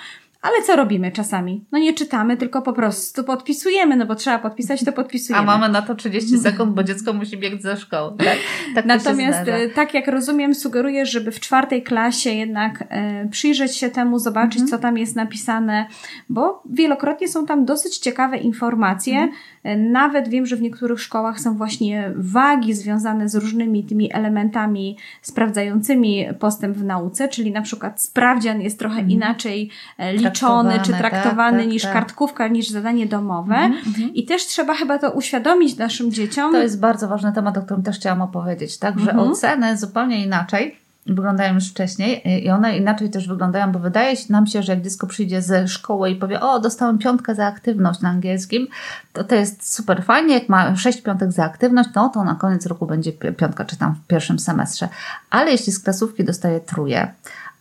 [0.46, 1.66] Ale co robimy czasami?
[1.72, 5.52] No nie czytamy, tylko po prostu podpisujemy, no bo trzeba podpisać, to podpisujemy.
[5.52, 8.18] A mamy na to 30 sekund, bo dziecko musi biegć ze szkoły.
[8.18, 8.38] Tak?
[8.76, 13.90] tak Natomiast, e, tak jak rozumiem, sugeruję, żeby w czwartej klasie jednak e, przyjrzeć się
[13.90, 14.68] temu, zobaczyć, Mhm.
[14.68, 15.86] co tam jest napisane,
[16.30, 19.16] bo wielokrotnie są tam dosyć ciekawe informacje.
[19.18, 19.34] Mhm.
[19.64, 24.98] E, Nawet wiem, że w niektórych szkołach są właśnie wagi związane z różnymi tymi elementami
[25.22, 31.00] sprawdzającymi postęp w nauce, czyli na przykład sprawdzian jest trochę inaczej e, liczony czy tak,
[31.00, 31.94] traktowany tak, niż tak.
[31.94, 33.56] kartkówka, niż zadanie domowe.
[33.56, 36.52] Mhm, I też trzeba chyba to uświadomić naszym dzieciom.
[36.52, 39.00] To jest bardzo ważny temat, o którym też chciałam opowiedzieć, tak?
[39.00, 39.30] Że Mhm.
[39.32, 44.48] oceny zupełnie inaczej wyglądają niż wcześniej i one inaczej też wyglądają, bo wydaje się nam
[44.48, 48.10] się, że jak dziecko przyjdzie ze szkoły i powie, o, dostałem piątkę za aktywność na
[48.10, 48.68] angielskim,
[49.14, 52.66] to to jest super fajnie, jak ma sześć piątek za aktywność, no to na koniec
[52.66, 54.90] roku będzie pi- piątka, czy tam w pierwszym semestrze.
[55.30, 57.12] Ale jeśli z klasówki dostaje truje,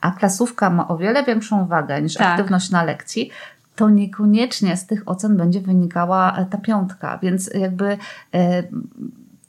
[0.04, 2.26] a klasówka ma o wiele większą wagę niż Tak.
[2.26, 3.30] aktywność na lekcji,
[3.76, 7.98] to niekoniecznie z tych ocen będzie wynikała ta piątka, więc jakby
[8.34, 8.62] e,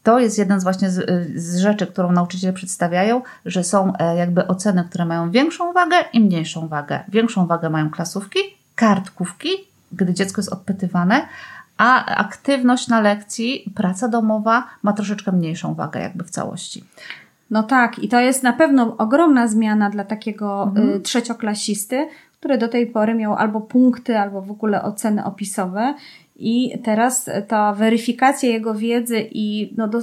[0.03, 4.47] to jest jeden z właśnie z, z rzeczy, którą nauczyciele przedstawiają, że są e, jakby
[4.47, 7.03] oceny, które mają większą wagę i mniejszą wagę.
[7.07, 8.39] Większą wagę mają klasówki,
[8.75, 9.49] kartkówki,
[9.91, 11.27] gdy dziecko jest odpytywane,
[11.77, 16.83] a aktywność na lekcji, praca domowa ma troszeczkę mniejszą wagę jakby w całości.
[17.49, 20.89] No tak, i to jest na pewno ogromna zmiana dla takiego Mhm.
[20.89, 22.07] y, trzecioklasisty,
[22.39, 25.93] który do tej pory miał albo punkty, albo w ogóle oceny opisowe.
[26.35, 29.99] I teraz ta weryfikacja jego wiedzy i no, do,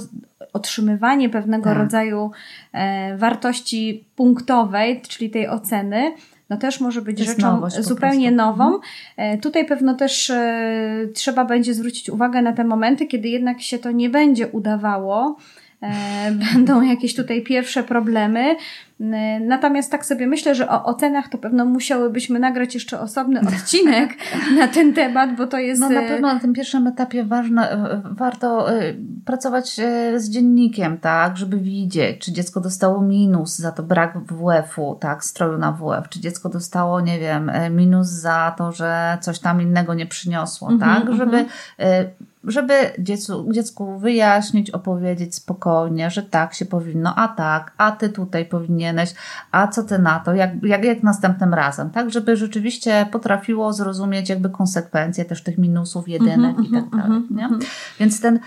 [0.53, 1.77] otrzymywanie pewnego Tak.
[1.77, 2.31] rodzaju
[2.73, 6.11] e, wartości punktowej, czyli tej oceny,
[6.49, 8.79] no też może być rzeczą nowość zupełnie nową.
[9.17, 13.79] E, Tutaj pewno też e, trzeba będzie zwrócić uwagę na te momenty, kiedy jednak się
[13.79, 15.35] to nie będzie udawało.
[15.83, 18.55] E, Będą jakieś tutaj pierwsze problemy.
[19.01, 24.09] E, Natomiast tak sobie myślę, że o ocenach to pewno musiałybyśmy nagrać jeszcze osobny odcinek
[24.57, 25.81] na ten temat, bo to jest.
[25.81, 28.67] No na e, pewno na tym pierwszym etapie ważne, warto
[29.25, 29.75] pracować
[30.15, 35.57] z dziennikiem, tak, żeby widzieć, czy dziecko dostało minus za to brak WF-u, tak, stroju
[35.57, 40.05] na WF, czy dziecko dostało, nie wiem, minus za to, że coś tam innego nie
[40.05, 41.45] przyniosło, Mhm, tak, żeby
[41.79, 42.05] e,
[42.43, 48.45] żeby dziecku, dziecku wyjaśnić, opowiedzieć spokojnie, że tak się powinno, a tak, a ty tutaj
[48.45, 49.13] powinieneś,
[49.51, 54.29] a co ty na to, jak, jak, jak następnym razem, tak, żeby rzeczywiście potrafiło zrozumieć
[54.29, 57.49] jakby konsekwencje też tych minusów, jedynek i tak dalej, nie?
[57.99, 58.39] Więc ten,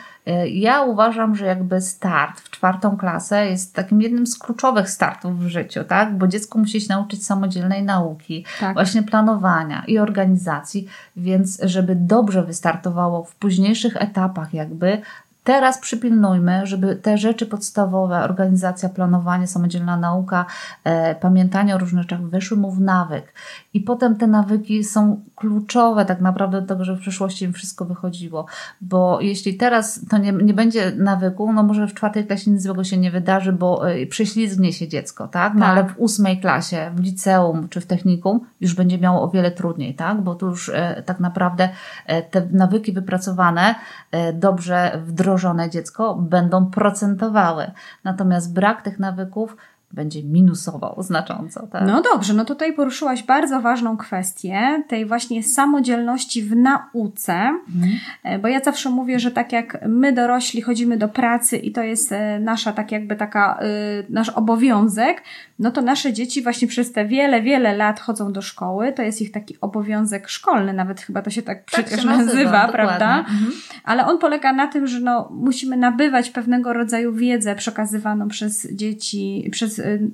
[0.50, 5.48] ja uważam, że jakby start w czwartą klasę jest takim jednym z kluczowych startów w
[5.48, 8.74] życiu, tak, bo dziecko musi się nauczyć samodzielnej nauki, Tak.
[8.74, 15.02] właśnie planowania i organizacji, więc żeby dobrze wystartowało w późniejszych etapach jakby,
[15.46, 20.46] teraz przypilnujmy, żeby te rzeczy podstawowe, organizacja, planowanie, samodzielna nauka,
[20.85, 23.32] e, pamiętanie o różnych rzeczach weszły mu w nawyk.
[23.74, 27.85] I potem te nawyki są kluczowe tak naprawdę do tego, żeby w przyszłości im wszystko
[27.85, 28.46] wychodziło.
[28.80, 32.85] Bo jeśli teraz to nie, nie będzie nawyku, no może w czwartej klasie nic złego
[32.85, 35.54] się nie wydarzy, bo e, prześlizgnie się dziecko, tak?
[35.54, 35.68] No Tak.
[35.68, 39.94] ale w ósmej klasie, w liceum czy w technikum już będzie miało o wiele trudniej,
[39.94, 40.20] tak?
[40.20, 41.68] Bo tu już e, tak naprawdę
[42.06, 43.74] e, te nawyki wypracowane,
[44.12, 45.36] e, dobrze wdrożone
[45.68, 47.70] dziecko będą procentowały.
[48.05, 49.57] Natomiast brak tych nawyków
[49.92, 51.83] będzie minusował znacząco, tak?
[51.87, 57.92] No dobrze, no tutaj poruszyłaś bardzo ważną kwestię tej właśnie samodzielności w nauce, Mhm.
[58.22, 61.83] E, bo ja zawsze mówię, że tak jak my dorośli chodzimy do pracy i to
[61.83, 65.22] jest e, nasza tak jakby taka, y, nasz obowiązek,
[65.59, 69.22] no to nasze dzieci właśnie przez te wiele, wiele lat chodzą do szkoły, to jest
[69.22, 72.72] ich taki obowiązek szkolny, nawet chyba to się tak przecież się nazywa, dokładnie.
[72.72, 73.18] prawda?
[73.18, 73.53] Mhm.
[73.85, 79.49] Ale on polega na tym, że no, musimy nabywać pewnego rodzaju wiedzę przekazywaną przez dzieci,
[79.53, 80.10] przez y,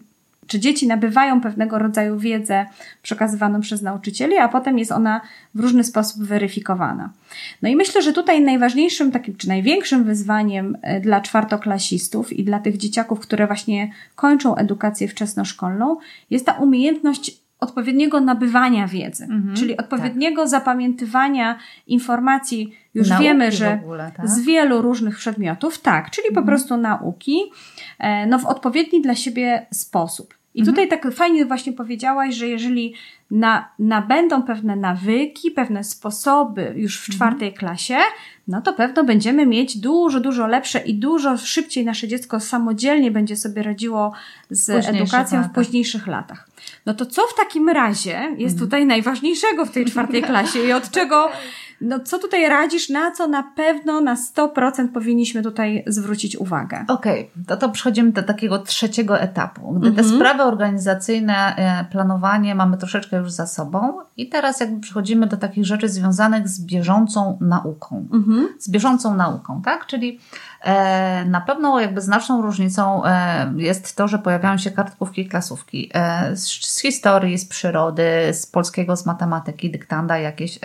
[0.46, 2.66] czy dzieci nabywają pewnego rodzaju wiedzę
[3.02, 5.20] przekazywaną przez nauczycieli, a potem jest ona
[5.54, 7.10] w różny sposób weryfikowana.
[7.62, 12.58] No i myślę, że tutaj najważniejszym, takim, czy największym wyzwaniem e, dla czwartoklasistów i dla
[12.58, 15.96] tych dzieciaków, które właśnie kończą edukację wczesnoszkolną,
[16.30, 20.50] jest ta umiejętność odpowiedniego nabywania wiedzy, mhm, czyli odpowiedniego tak.
[20.50, 22.76] zapamiętywania informacji.
[22.94, 24.28] Już nauki wiemy, że ogóle, tak?
[24.28, 26.44] z wielu różnych przedmiotów, tak, czyli mhm.
[26.44, 27.40] po prostu nauki,
[27.98, 30.41] e, no w odpowiedni dla siebie sposób.
[30.54, 30.74] I mhm.
[30.76, 32.94] tutaj tak fajnie właśnie powiedziałaś, że jeżeli
[33.30, 37.16] na, nabędą pewne nawyki, pewne sposoby już w mhm.
[37.16, 37.96] czwartej klasie,
[38.48, 43.36] no to pewno będziemy mieć dużo, dużo lepsze i dużo szybciej nasze dziecko samodzielnie będzie
[43.36, 44.12] sobie radziło
[44.50, 46.48] z edukacją w późniejszych latach.
[46.86, 48.58] No to co w takim razie jest mhm.
[48.58, 51.30] tutaj najważniejszego w tej czwartej klasie i od czego
[51.82, 56.84] no co tutaj radzisz, na co na pewno na 100% powinniśmy tutaj zwrócić uwagę?
[56.88, 59.72] Okej, okay, to, to przechodzimy do takiego trzeciego etapu.
[59.72, 60.16] Gdy te mhm.
[60.16, 65.66] sprawy organizacyjne, e, planowanie mamy troszeczkę już za sobą i teraz jakby przechodzimy do takich
[65.66, 68.06] rzeczy związanych z bieżącą nauką.
[68.12, 68.48] Mhm.
[68.58, 69.86] Z bieżącą nauką, tak?
[69.86, 70.20] Czyli
[71.26, 76.36] na pewno jakby znaczną różnicą e, jest to, że pojawiają się kartkówki i klasówki e,
[76.36, 80.58] z historii, z przyrody, z polskiego, z matematyki, dyktanda jakieś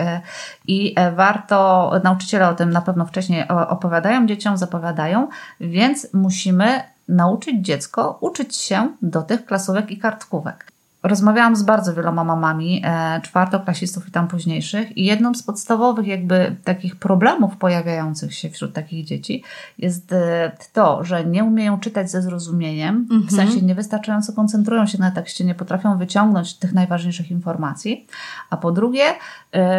[0.68, 5.28] i warto, nauczyciele o tym na pewno wcześniej opowiadają dzieciom, zapowiadają,
[5.60, 10.77] więc musimy nauczyć dziecko uczyć się do tych klasówek i kartkówek
[11.08, 16.56] rozmawiałam z bardzo wieloma mamami, e, czwartoklasistów i tam późniejszych i jedną z podstawowych jakby
[16.64, 19.44] takich problemów pojawiających się wśród takich dzieci
[19.78, 23.30] jest e, to, że nie umieją czytać ze zrozumieniem, w mhm.
[23.32, 28.08] sensie niewystarczająco koncentrują się na tekście, nie potrafią wyciągnąć tych najważniejszych informacji,
[28.50, 29.04] a po drugie,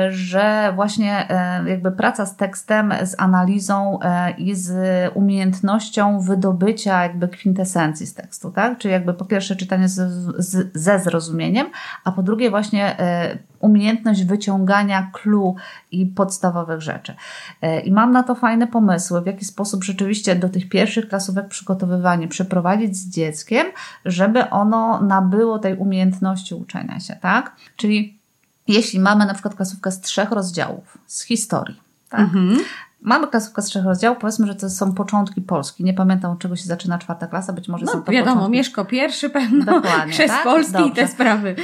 [0.09, 1.29] że właśnie
[1.67, 3.99] jakby praca z tekstem, z analizą
[4.39, 4.73] i z
[5.15, 8.79] umiejętnością wydobycia jakby kwintesencji z tekstu, tak?
[8.79, 11.67] Czyli jakby po pierwsze czytanie z, z, ze zrozumieniem,
[12.05, 12.97] a po drugie właśnie
[13.61, 15.55] umiejętność wyciągania clue
[15.91, 17.15] i podstawowych rzeczy.
[17.85, 22.29] I mam na to fajne pomysły, w jaki sposób rzeczywiście do tych pierwszych klasówek przygotowywanie
[22.29, 23.67] przeprowadzić z dzieckiem,
[24.05, 27.57] żeby ono nabyło tej umiejętności uczenia się, tak?
[27.77, 28.18] Czyli
[28.69, 32.21] jeśli mamy na przykład klasówkę z trzech rozdziałów, z historii, tak?
[32.21, 32.59] Mhm.
[33.01, 35.85] Mamy klasówkę z trzech rozdziałów, powiedzmy, że to są początki Polski.
[35.85, 38.59] Nie pamiętam, od czego się zaczyna czwarta klasa, być może no, są to wiadomo, początki.
[38.59, 40.45] Mieszko pierwszy pewno, Dokładnie, chrzest tak?
[40.45, 40.89] Polski Dobrze.
[40.89, 41.57] i te sprawy.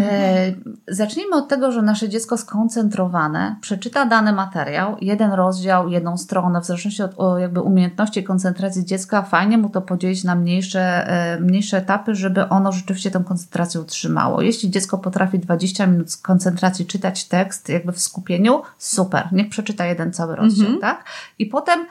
[0.00, 0.52] E,
[0.88, 6.64] zacznijmy od tego, że nasze dziecko skoncentrowane przeczyta dany materiał, jeden rozdział, jedną stronę, w
[6.64, 11.40] zależności od o, jakby umiejętności i koncentracji dziecka, fajnie mu to podzielić na mniejsze, e,
[11.40, 14.42] mniejsze etapy, żeby ono rzeczywiście tę koncentrację utrzymało.
[14.42, 20.12] Jeśli dziecko potrafi 20 minut koncentracji czytać tekst jakby w skupieniu, super, niech przeczyta jeden
[20.12, 20.66] cały rozdział.
[20.66, 21.04] Mhm tak?
[21.38, 21.86] I potem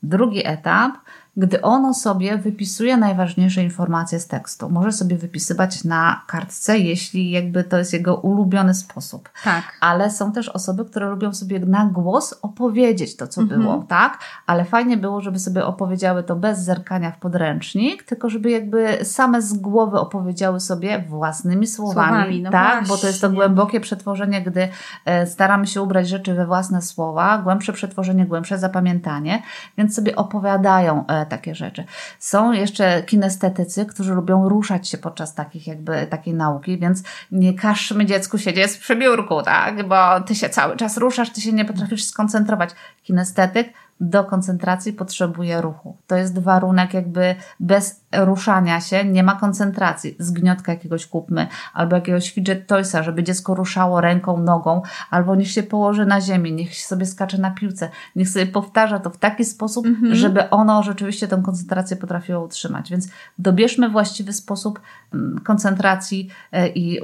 [0.00, 1.04] drugi etap
[1.40, 4.70] gdy ono sobie wypisuje najważniejsze informacje z tekstu.
[4.70, 9.28] Może sobie wypisywać na kartce, jeśli jakby to jest jego ulubiony sposób.
[9.44, 9.64] Tak.
[9.80, 13.60] Ale są też osoby, które lubią sobie na głos opowiedzieć to, co mhm.
[13.60, 14.18] było, tak?
[14.46, 19.42] Ale fajnie było, żeby sobie opowiedziały to bez zerkania w podręcznik, tylko żeby jakby same
[19.42, 22.78] z głowy opowiedziały sobie własnymi słowami, słowami no tak?
[22.78, 22.88] Właśnie.
[22.88, 24.68] Bo to jest to głębokie przetworzenie, gdy
[25.04, 29.42] e, staramy się ubrać rzeczy we własne słowa, głębsze przetworzenie, głębsze zapamiętanie,
[29.78, 31.84] więc sobie opowiadają e, takie rzeczy.
[32.18, 38.06] Są jeszcze kinestetycy, którzy lubią ruszać się podczas takich jakby takiej nauki, więc nie każmy
[38.06, 39.88] dziecku siedzieć przy biurku, tak?
[39.88, 42.70] Bo ty się cały czas ruszasz, ty się nie potrafisz skoncentrować.
[43.02, 45.96] Kinestetyk do koncentracji potrzebuje ruchu.
[46.06, 50.16] To jest warunek jakby bez ruszania się, nie ma koncentracji.
[50.18, 55.62] Zgniotka jakiegoś kupmy, albo jakiegoś fidget toysa, żeby dziecko ruszało ręką, nogą, albo niech się
[55.62, 59.86] położy na ziemi, niech sobie skacze na piłce, niech sobie powtarza to w taki sposób,
[59.86, 60.14] mhm.
[60.14, 62.90] żeby ono rzeczywiście tę koncentrację potrafiło utrzymać.
[62.90, 63.08] Więc
[63.38, 64.80] dobierzmy właściwy sposób
[65.14, 67.00] mm, koncentracji e, i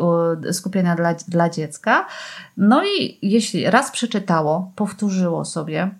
[0.52, 2.06] skupienia dla, dla dziecka.
[2.56, 5.90] No i jeśli raz przeczytało, powtórzyło sobie,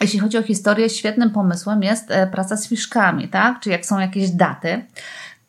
[0.00, 3.60] jeśli chodzi o historię, świetnym pomysłem jest e, praca z fiszkami, tak?
[3.60, 4.84] Czy jak są jakieś daty,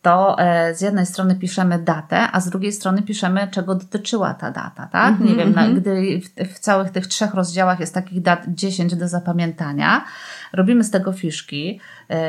[0.01, 4.51] to e, z jednej strony piszemy datę, a z drugiej strony piszemy, czego dotyczyła ta
[4.51, 5.15] data, tak?
[5.15, 5.79] Mm -hmm, Nie wiem, mm -hmm.
[5.79, 10.05] gdy w, w, całych tych trzech rozdziałach jest takich dat 10 do zapamiętania,
[10.53, 11.79] robimy z tego fiszki,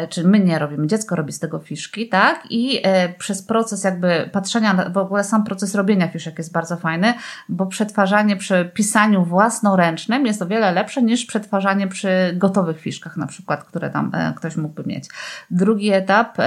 [0.08, 2.40] czy my nie robimy, dziecko robi z tego fiszki, tak?
[2.50, 7.14] I e, przez proces jakby patrzenia, w ogóle sam proces robienia fiszek jest bardzo fajny,
[7.48, 13.26] bo przetwarzanie przy pisaniu własnoręcznym jest o wiele lepsze niż przetwarzanie przy gotowych fiszkach na
[13.26, 15.08] przykład, które tam e, ktoś mógłby mieć.
[15.50, 16.38] Drugi etap,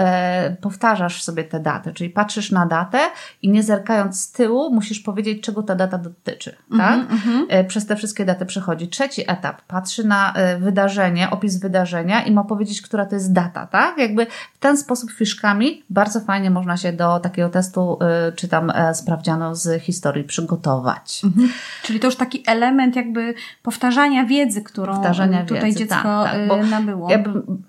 [0.62, 3.00] powtarzasz sobie te daty, czyli patrzysz na datę
[3.42, 7.00] i nie zerkając z tyłu musisz powiedzieć, czego ta data dotyczy, tak?
[7.00, 7.66] Mm -hmm.
[7.68, 8.88] Przez te wszystkie daty przechodzi.
[8.88, 13.98] Trzeci etap, patrzy na wydarzenie, opis wydarzenia i ma powiedzieć, która to jest data, tak?
[13.98, 18.70] Jakby w ten sposób fiszkami bardzo fajnie można się do takiego testu, y, czy tam
[18.70, 21.22] e, sprawdziano z historii przygotować.
[21.24, 21.50] Mhm.
[21.84, 23.34] Czyli to już taki element jakby
[23.64, 27.12] powtarzania wiedzy, którą powtarzania tutaj wiedzy, dziecko tak, tak, bo nabyło.
[27.12, 27.64] Ja bym,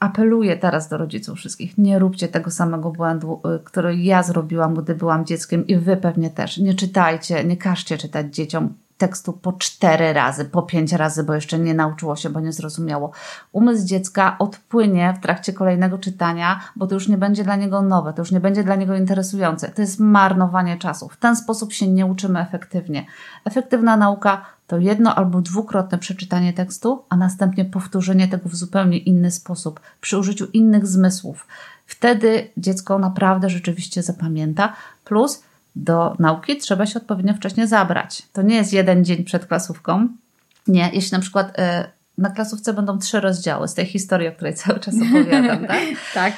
[0.00, 5.26] apeluję teraz do rodziców wszystkich, nie róbcie tego samego błędu, który ja zrobiłam, gdy byłam
[5.26, 6.58] dzieckiem i wy pewnie też.
[6.58, 11.58] Nie czytajcie, nie każcie czytać dzieciom tekstu po cztery razy, po pięć razy, bo jeszcze
[11.58, 13.10] nie nauczyło się, bo nie zrozumiało.
[13.52, 18.12] Umysł dziecka odpłynie w trakcie kolejnego czytania, bo to już nie będzie dla niego nowe,
[18.12, 19.68] to już nie będzie dla niego interesujące.
[19.68, 21.08] To jest marnowanie czasu.
[21.08, 23.06] W ten sposób się nie uczymy efektywnie.
[23.44, 29.30] Efektywna nauka to jedno albo dwukrotne przeczytanie tekstu, a następnie powtórzenie tego w zupełnie inny
[29.30, 31.46] sposób, przy użyciu innych zmysłów.
[31.86, 34.72] Wtedy dziecko naprawdę rzeczywiście zapamięta.
[35.04, 35.42] Plus
[35.80, 38.22] do nauki trzeba się odpowiednio wcześnie zabrać.
[38.32, 40.08] To nie jest jeden dzień przed klasówką.
[40.66, 41.62] Nie, jeśli na przykład y,
[42.18, 45.80] na klasówce będą trzy rozdziały z tej historii, o której cały czas opowiadam, tak?
[46.14, 46.32] tak.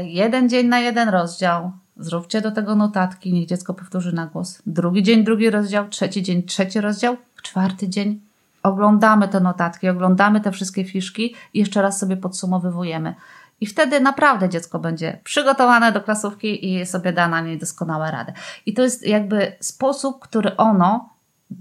[0.00, 1.72] Y, jeden dzień na jeden rozdział.
[1.96, 4.62] Zróbcie do tego notatki, niech dziecko powtórzy na głos.
[4.66, 8.20] Drugi dzień, drugi rozdział, trzeci dzień, trzeci rozdział, czwarty dzień.
[8.62, 13.14] Oglądamy te notatki, oglądamy te wszystkie fiszki i jeszcze raz sobie podsumowywujemy.
[13.62, 18.32] I wtedy naprawdę dziecko będzie przygotowane do klasówki i sobie da na niej doskonałe radę.
[18.66, 21.12] I to jest jakby sposób, który ono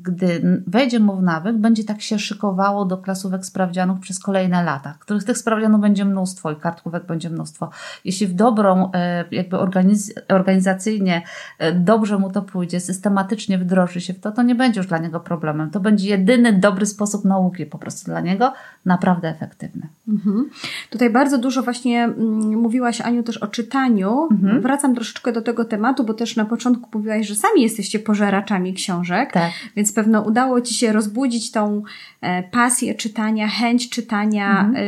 [0.03, 4.95] gdy wejdzie mu w nawyk, będzie tak się szykowało do klasówek sprawdzianów przez kolejne lata,
[4.99, 7.69] których tych sprawdzianów będzie mnóstwo i kartkówek będzie mnóstwo.
[8.05, 11.21] Jeśli w dobrą, e, jakby organiz organizacyjnie
[11.59, 14.97] e, dobrze mu to pójdzie, systematycznie wdroży się w to, to nie będzie już dla
[14.97, 15.69] niego problemem.
[15.69, 18.53] To będzie jedyny dobry sposób nauki po prostu dla niego,
[18.85, 19.87] naprawdę efektywny.
[20.11, 20.49] Mhm.
[20.89, 24.27] Tutaj bardzo dużo właśnie mm, mówiłaś, Aniu, też o czytaniu.
[24.31, 24.61] Mhm.
[24.61, 29.31] Wracam troszeczkę do tego tematu, bo też na początku mówiłaś, że sami jesteście pożeraczami książek.
[29.33, 29.51] Tak.
[29.75, 31.83] Więc pewno udało Ci się rozbudzić tą
[32.21, 34.75] e, pasję czytania, chęć czytania mhm.
[34.75, 34.79] E,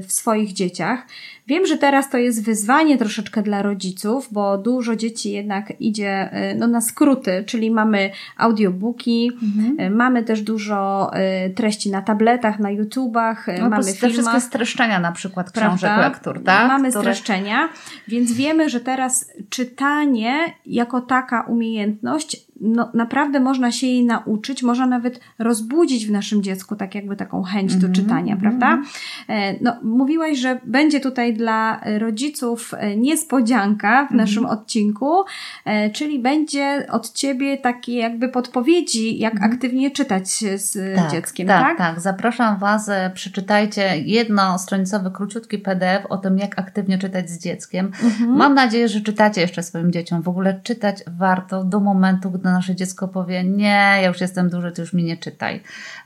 [0.00, 1.06] w swoich dzieciach.
[1.46, 6.54] Wiem, że teraz to jest wyzwanie troszeczkę dla rodziców, bo dużo dzieci jednak idzie e,
[6.54, 9.96] no, na skróty, czyli mamy audiobooki, mhm.
[9.96, 11.10] mamy też dużo
[11.54, 14.00] treści na tabletach, na YouTubach, no, mamy filmy.
[14.00, 16.08] Te wszystkie streszczenia na przykład książek, prawda?
[16.08, 16.68] lektur, tak?
[16.68, 17.02] Mamy Które...
[17.02, 17.68] streszczenia,
[18.08, 20.36] więc wiemy, że teraz czytanie
[20.66, 26.76] jako taka umiejętność no, naprawdę można się jej nauczyć, można nawet rozbudzić w naszym dziecku
[26.76, 28.40] tak jakby taką chęć do mhm, czytania, mm -hmm.
[28.40, 28.82] prawda?
[29.28, 34.16] E, no, mówiłaś, że będzie tutaj dla rodziców e, niespodzianka w mm -hmm.
[34.16, 35.24] naszym odcinku,
[35.64, 39.54] e, czyli będzie od Ciebie takie jakby podpowiedzi, jak mm -hmm.
[39.54, 41.62] aktywnie czytać z tak, dzieckiem, tak?
[41.62, 42.00] Tak, tak.
[42.00, 47.92] Zapraszam Was, przeczytajcie jednostronicowy, króciutki PDF o tym, jak aktywnie czytać z dzieckiem.
[48.02, 48.36] Mhm.
[48.36, 50.22] Mam nadzieję, że czytacie jeszcze swoim dzieciom.
[50.22, 54.72] W ogóle czytać warto do momentu, gdy nasze dziecko powie, nie, ja już jestem duży,
[54.72, 55.60] ty już mi nie czytaj.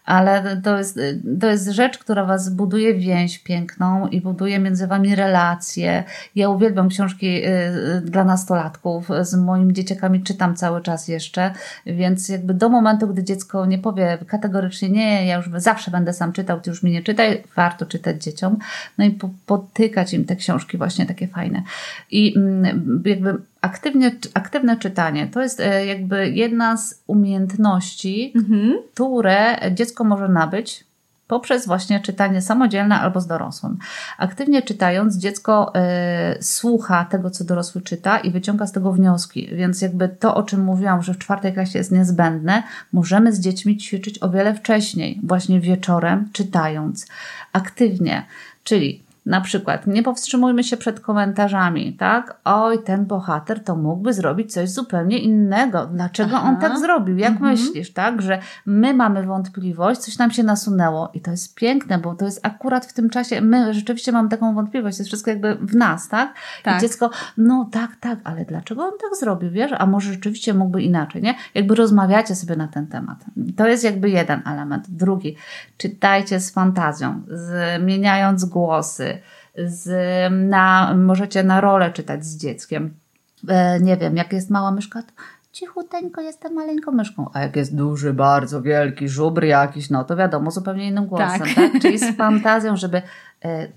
[0.05, 1.01] Ale to jest,
[1.41, 6.05] to jest rzecz, która was buduje więź piękną i buduje między wami relacje.
[6.35, 9.09] Ja uwielbiam książki y, y, dla nastolatków.
[9.21, 11.51] Z moimi dzieciakami czytam cały czas jeszcze,
[11.87, 16.33] więc jakby do momentu, gdy dziecko nie powie kategorycznie, nie, ja już zawsze będę sam
[16.33, 18.59] czytał, ty już mi nie czytaj, warto czytać dzieciom.
[18.99, 21.63] No i potykać im te książki właśnie takie fajne.
[22.11, 23.37] I mm, jakby
[23.67, 28.79] aktywnie, aktywne czytanie to jest e, jakby jedna z umiejętności, mhm.
[28.95, 30.87] które dziecko może nabyć
[31.27, 33.79] poprzez właśnie czytanie samodzielne albo z dorosłym.
[34.19, 35.73] Aktywnie czytając, dziecko
[36.39, 39.49] y, słucha tego, co dorosły czyta i wyciąga z tego wnioski.
[39.53, 42.63] Więc jakby to, o czym mówiłam, że w czwartej klasie jest niezbędne,
[42.93, 47.07] możemy z dziećmi ćwiczyć o wiele wcześniej, właśnie wieczorem, czytając
[47.53, 48.27] aktywnie.
[48.65, 52.41] Czyli na przykład, nie powstrzymujmy się przed komentarzami, tak?
[52.45, 55.87] Oj, ten bohater to mógłby zrobić coś zupełnie innego.
[55.87, 56.49] Dlaczego Aha.
[56.49, 57.19] on tak zrobił?
[57.19, 57.53] Jak mhm.
[57.53, 58.23] myślisz, tak?
[58.23, 62.47] Że my mamy wątpliwość, coś nam się nasunęło i to jest piękne, bo to jest
[62.47, 66.09] akurat w tym czasie, my rzeczywiście mamy taką wątpliwość, to jest wszystko jakby w nas,
[66.09, 66.35] tak?
[66.65, 66.79] tak.
[66.79, 69.73] I dziecko, no tak, tak, ale dlaczego on tak zrobił, wiesz?
[69.79, 71.35] A może rzeczywiście mógłby inaczej, nie?
[71.55, 73.25] Jakby rozmawiacie sobie na ten temat.
[73.57, 74.91] To jest jakby jeden element.
[74.91, 75.37] Drugi,
[75.79, 79.16] czytajcie z fantazją, zmieniając głosy,
[79.65, 79.89] z,
[80.33, 82.95] na, możecie na rolę czytać z dzieckiem.
[83.49, 85.13] E, nie wiem, jak jest mała myszka, to
[85.53, 87.31] cichuteńko jestem maleńką myszką.
[87.33, 91.55] A jak jest duży, bardzo wielki, żubr jakiś, no to wiadomo, zupełnie innym głosem, tak?
[91.55, 91.83] tak?
[91.83, 93.03] Czyli z fantazją, żeby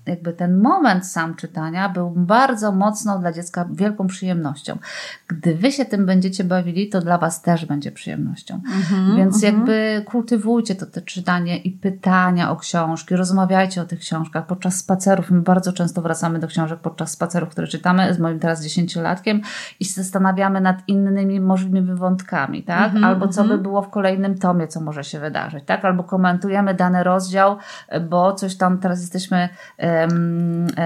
[0.06, 4.78] jakby ten moment sam czytania był bardzo mocno dla dziecka wielką przyjemnością.
[5.28, 8.54] Gdy wy się tym będziecie bawili, to dla was też będzie przyjemnością.
[8.54, 9.54] Mhm, Więc mhm.
[9.54, 15.30] jakby kultywujcie to, te czytanie i pytania o książki, rozmawiajcie o tych książkach podczas spacerów.
[15.30, 19.40] My bardzo często wracamy do książek podczas spacerów, które czytamy z moim teraz dziesięciolatkiem
[19.80, 22.84] i się zastanawiamy nad innymi możliwymi wątkami, tak?
[22.84, 25.84] Mhm, Albo co by było w kolejnym tomie, co może się wydarzyć, tak?
[25.84, 27.56] Albo komentujemy dany rozdział,
[28.08, 29.48] bo coś tam teraz jesteśmy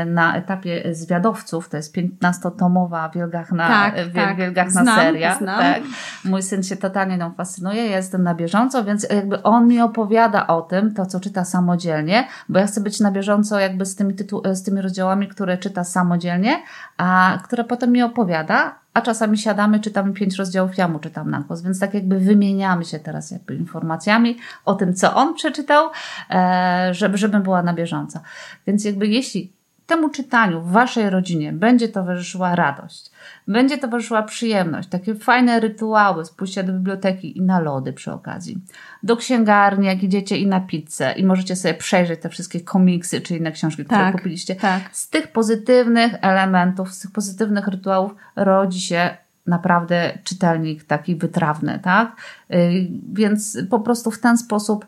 [0.07, 4.37] na etapie zwiadowców, to jest 15-tomowa wielgachna, tak, tak.
[4.37, 5.39] wielgachna znam, seria.
[5.39, 5.59] Znam.
[5.59, 5.83] Tak?
[6.25, 10.47] Mój syn się totalnie nią fascynuje, ja jestem na bieżąco, więc jakby on mi opowiada
[10.47, 14.15] o tym, to co czyta samodzielnie, bo ja chcę być na bieżąco jakby z tymi,
[14.15, 16.63] tytu- z tymi rozdziałami, które czyta samodzielnie,
[16.97, 21.41] a które potem mi opowiada, a czasami siadamy, czytamy pięć rozdziałów, ja mu czytam na
[21.41, 25.91] głos, więc tak jakby wymieniamy się teraz jakby informacjami o tym, co on przeczytał,
[26.31, 28.21] e, żeby, żeby była na bieżąco.
[28.67, 29.53] Więc jakby jeśli
[29.87, 33.11] temu czytaniu w waszej rodzinie będzie towarzyszyła radość,
[33.49, 38.59] będzie towarzyszyła przyjemność, takie fajne rytuały z pójścia do biblioteki i na lody przy okazji,
[39.03, 43.37] do księgarni, jak idziecie i na pizzę i możecie sobie przejrzeć te wszystkie komiksy czy
[43.37, 44.55] inne książki, które tak, kupiliście.
[44.55, 44.83] Tak.
[44.93, 49.17] Z tych pozytywnych elementów, z tych pozytywnych rytuałów rodzi się
[49.47, 52.17] naprawdę czytelnik taki wytrawny, tak?
[52.51, 54.87] Y, więc po prostu w ten sposób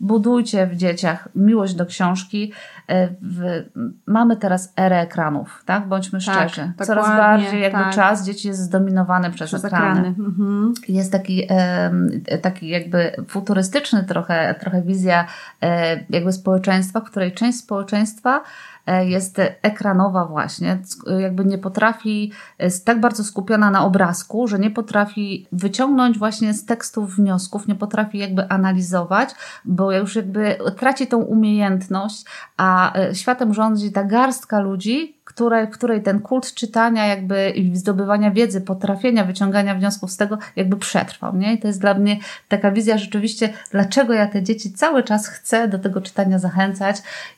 [0.00, 2.52] budujcie w dzieciach miłość do książki.
[2.88, 3.64] E, w,
[4.06, 5.88] mamy teraz erę ekranów, tak?
[5.88, 6.72] Bądźmy tak, szczerzy.
[6.86, 7.94] Coraz bardziej jakby tak.
[7.94, 10.00] czas dzieci jest zdominowany przez, przez ekrany.
[10.00, 10.08] ekrany.
[10.08, 10.74] Mhm.
[10.88, 15.26] Jest taki, e, taki jakby futurystyczny trochę, trochę wizja
[15.62, 18.42] e, jakby społeczeństwa, w której część społeczeństwa
[18.86, 20.78] jest ekranowa właśnie,
[21.20, 26.64] jakby nie potrafi, jest tak bardzo skupiona na obrazku, że nie potrafi wyciągnąć właśnie z
[26.64, 29.30] tekstów wniosków, nie potrafi jakby analizować,
[29.64, 32.24] bo już jakby traci tą umiejętność,
[32.56, 38.30] a e, światem rządzi ta garstka ludzi, której, której ten kult czytania jakby i zdobywania
[38.30, 41.54] wiedzy, potrafienia, wyciągania wniosków z tego jakby przetrwał, nie?
[41.54, 42.16] I to jest dla mnie
[42.48, 46.96] taka wizja rzeczywiście, dlaczego ja te dzieci cały czas chcę do tego czytania zachęcać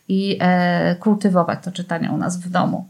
[0.09, 2.87] i e, kultywować to czytanie u nas w domu.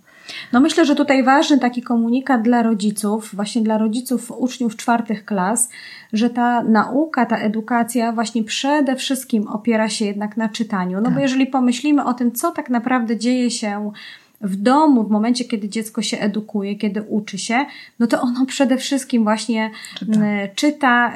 [0.53, 5.69] No myślę, że tutaj ważny taki komunikat dla rodziców, właśnie dla rodziców uczniów czwartych klas,
[6.13, 10.99] że ta nauka, ta edukacja właśnie przede wszystkim opiera się jednak na czytaniu.
[10.99, 11.15] No tak.
[11.15, 13.93] bo jeżeli pomyślimy o tym, co tak naprawdę dzieje się
[14.41, 17.66] w domu, w momencie, kiedy dziecko się edukuje, kiedy uczy się,
[17.99, 20.22] no to ono przede wszystkim właśnie czyta.
[20.55, 21.12] czyta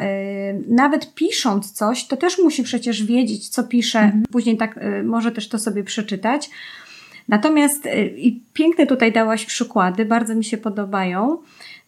[0.68, 4.22] nawet pisząc coś, to też musi przecież wiedzieć, co pisze, mhm.
[4.32, 6.50] później tak y, może też to sobie przeczytać.
[7.28, 11.38] Natomiast i piękne tutaj dałaś przykłady, bardzo mi się podobają.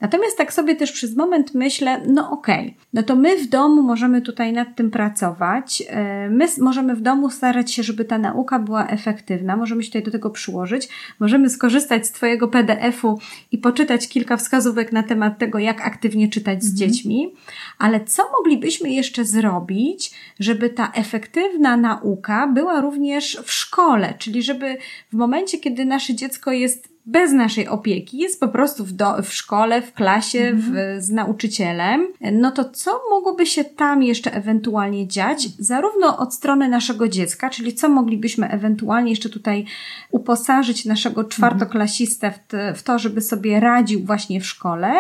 [0.03, 3.83] Natomiast tak sobie też przez moment myślę, no okej, okay, no to my w domu
[3.83, 8.59] możemy tutaj nad tym pracować, e, my możemy w domu starać się, żeby ta nauka
[8.59, 10.89] była efektywna, możemy się tutaj do tego przyłożyć,
[11.21, 13.19] możemy skorzystać z Twojego PDF-u
[13.53, 16.77] i poczytać kilka wskazówek na temat tego, jak aktywnie czytać z mhm.
[16.77, 17.35] dziećmi,
[17.79, 24.77] ale co moglibyśmy jeszcze zrobić, żeby ta efektywna nauka była również w szkole, czyli żeby
[25.13, 29.33] w momencie, kiedy nasze dziecko jest bez naszej opieki, jest po prostu w, do, w
[29.33, 31.03] szkole, w klasie, w, mhm.
[31.03, 37.09] z nauczycielem, no to co mogłoby się tam jeszcze ewentualnie dziać, zarówno od strony naszego
[37.09, 39.65] dziecka, czyli co moglibyśmy ewentualnie jeszcze tutaj
[40.11, 44.93] uposażyć naszego czwartoklasistę w, te, w to, żeby sobie radził właśnie w szkole,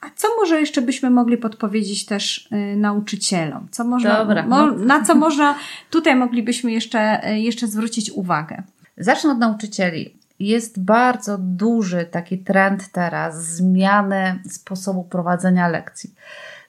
[0.00, 3.68] a co może jeszcze byśmy mogli podpowiedzieć też y, nauczycielom?
[3.70, 4.72] Co można, Dobra, mo, no.
[4.72, 5.54] Na co można
[5.90, 8.62] tutaj moglibyśmy jeszcze, y, jeszcze zwrócić uwagę?
[8.96, 16.14] Zacznę od nauczycieli jest bardzo duży taki trend teraz zmiany sposobu prowadzenia lekcji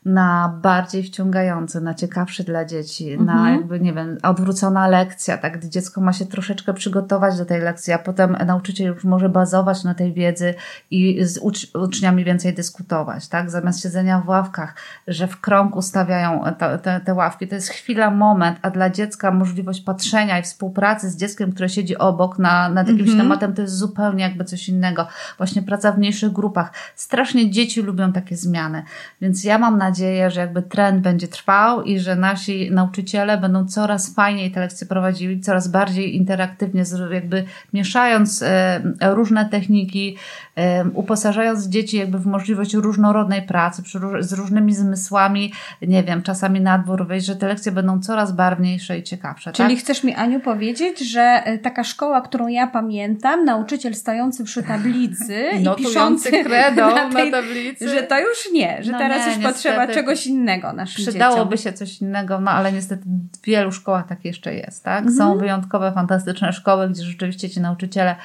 [0.06, 3.38] na bardziej wciągający, na ciekawszy dla dzieci, mhm.
[3.38, 7.62] na jakby, nie wiem, odwrócona lekcja, tak, gdy dziecko ma się troszeczkę przygotować do tej
[7.62, 10.54] lekcji, a potem nauczyciel już może bazować na tej wiedzy
[10.92, 14.76] i z ucz uczniami więcej dyskutować, tak, zamiast siedzenia w ławkach,
[15.08, 19.32] że w krąg ustawiają te, te, te ławki, to jest chwila, moment, a dla dziecka
[19.32, 23.20] możliwość patrzenia i współpracy z dzieckiem, które siedzi obok na, nad jakimś mhm.
[23.20, 25.08] tematem, to jest zupełnie jakby coś innego.
[25.38, 26.74] Właśnie praca w mniejszych grupach.
[26.96, 28.84] Strasznie dzieci lubią takie zmiany,
[29.22, 33.68] więc ja mam nadzieję, nadzieję, że jakby trend będzie trwał i że nasi nauczyciele będą
[33.68, 40.18] coraz fajniej te lekcje prowadzili, coraz bardziej interaktywnie, jakby mieszając e, różne techniki,
[40.56, 43.84] e, uposażając dzieci jakby w możliwość różnorodnej pracy
[44.20, 48.98] z różnymi zmysłami, nie wiem, czasami na dwór wyjść, że te lekcje będą coraz barwniejsze
[48.98, 49.52] i ciekawsze.
[49.52, 49.84] Czyli tak?
[49.84, 55.46] chcesz mi, Aniu, powiedzieć, że e, taka szkoła, którą ja pamiętam, nauczyciel stojący przy tablicy
[55.62, 59.34] i piszący kredą na, tej, na tablicy, że to już nie, że no teraz nie,
[59.34, 61.72] już potrzeba niestety, czegoś innego naszym Przydałoby dzieciom.
[61.72, 63.04] się coś innego, no ale niestety
[63.42, 65.04] w wielu szkołach tak jeszcze jest, tak?
[65.04, 65.40] Są mhm.
[65.40, 68.16] wyjątkowe, fantastyczne szkoły, gdzie rzeczywiście ci nauczyciele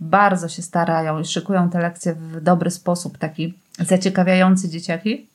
[0.00, 5.26] bardzo się starają i szykują te lekcje w dobry sposób, taki zaciekawiający dzieciaki.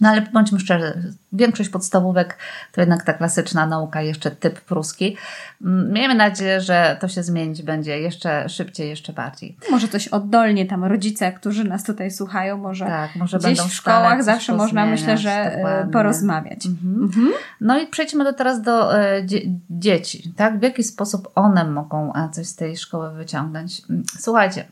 [0.00, 2.38] No ale bądźmy szczerzy, większość podstawówek
[2.72, 5.16] to jednak ta klasyczna nauka, jeszcze typ pruski.
[5.64, 9.56] Mm, miejmy nadzieję, że to się zmienić będzie jeszcze szybciej, jeszcze bardziej.
[9.70, 13.74] Może coś oddolnie tam rodzice, którzy nas tutaj słuchają, może, tak, może gdzieś będą w
[13.74, 15.92] szkołach zawsze można, myślę, że e, dokładnie.
[15.92, 16.66] porozmawiać.
[16.66, 17.02] Mhm.
[17.02, 17.28] Mhm.
[17.60, 19.40] No i przejdźmy do teraz do e, dzie
[19.70, 20.58] dzieci, tak?
[20.58, 23.82] W jaki sposób one mogą e, coś z tej szkoły wyciągnąć?
[23.90, 24.64] Mm, słuchajcie,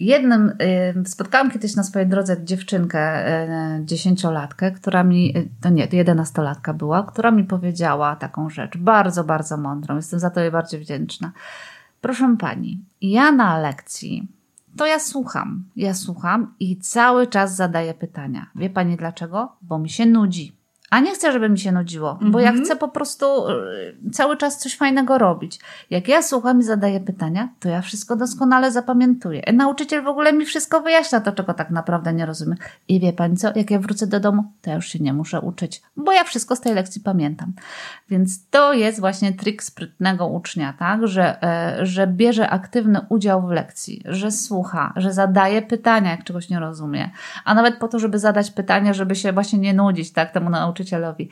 [0.00, 0.52] Jednym,
[1.06, 3.28] spotkałam kiedyś na swojej drodze dziewczynkę,
[3.80, 8.76] y, dziesięciolatkę, która mi, y, to nie, to jedenastolatka była, która mi powiedziała taką rzecz,
[8.76, 11.32] bardzo, bardzo mądrą, jestem za to jej bardzo wdzięczna.
[12.00, 14.28] Proszę pani, ja na lekcji,
[14.76, 18.46] to ja słucham, ja słucham i cały czas zadaję pytania.
[18.54, 19.56] Wie pani dlaczego?
[19.62, 20.63] Bo mi się nudzi.
[20.94, 22.64] A nie chcę, żeby mi się nudziło, bo ja mhm.
[22.64, 25.60] chcę po prostu y, cały czas coś fajnego robić.
[25.90, 29.42] Jak ja słucham i zadaję pytania, to ja wszystko doskonale zapamiętuję.
[29.52, 32.58] Nauczyciel w ogóle mi wszystko wyjaśnia to, czego tak naprawdę nie rozumiem.
[32.88, 35.40] I wie pani co, jak ja wrócę do domu, to ja już się nie muszę
[35.40, 37.52] uczyć, bo ja wszystko z tej lekcji pamiętam.
[38.08, 41.06] Więc to jest właśnie trik sprytnego ucznia, tak?
[41.06, 46.48] Że, e, że bierze aktywny udział w lekcji, że słucha, że zadaje pytania, jak czegoś
[46.48, 47.10] nie rozumie.
[47.44, 50.32] A nawet po to, żeby zadać pytania, żeby się właśnie nie nudzić, tak?
[50.32, 51.30] Temu nauczycielowi nauczycielowi.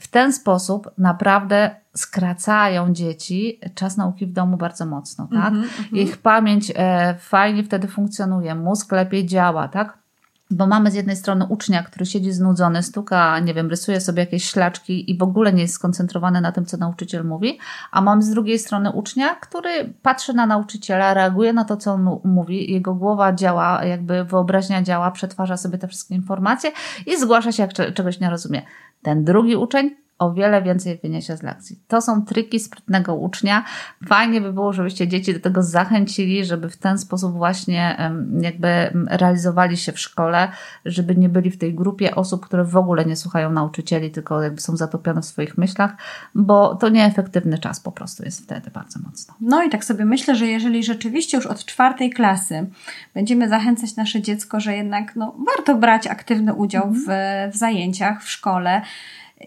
[0.00, 5.52] W ten sposób naprawdę skracają dzieci czas nauki w domu bardzo mocno, tak?
[5.52, 10.04] Mm -hmm, Ich pamięć e, fajnie wtedy funkcjonuje, mózg lepiej działa, tak?
[10.50, 14.44] Bo mamy z jednej strony ucznia, który siedzi znudzony, stuka, nie wiem, rysuje sobie jakieś
[14.44, 17.58] szlaczki i w ogóle nie jest skoncentrowany na tym, co nauczyciel mówi,
[17.90, 22.20] a mamy z drugiej strony ucznia, który patrzy na nauczyciela, reaguje na to, co on
[22.24, 26.72] mówi, jego głowa działa, jakby wyobraźnia działa, przetwarza sobie te wszystkie informacje
[27.06, 28.62] i zgłasza się, jak czegoś nie rozumie.
[29.04, 31.78] Ten drugi uczeń o wiele więcej wyniesie z lekcji.
[31.88, 33.64] To są triki sprytnego ucznia.
[34.06, 38.10] Fajnie by było, żebyście dzieci do tego zachęcili, żeby w ten sposób właśnie
[38.40, 40.48] jakby realizowali się w szkole,
[40.84, 44.60] żeby nie byli w tej grupie osób, które w ogóle nie słuchają nauczycieli, tylko jakby
[44.60, 45.96] są zatopione w swoich myślach,
[46.34, 49.34] bo to nieefektywny czas po prostu jest wtedy bardzo mocno.
[49.40, 52.70] No i tak sobie myślę, że jeżeli rzeczywiście już od czwartej klasy
[53.14, 57.04] będziemy zachęcać nasze dziecko, że jednak no, warto brać aktywny udział w,
[57.52, 58.82] w zajęciach w szkole,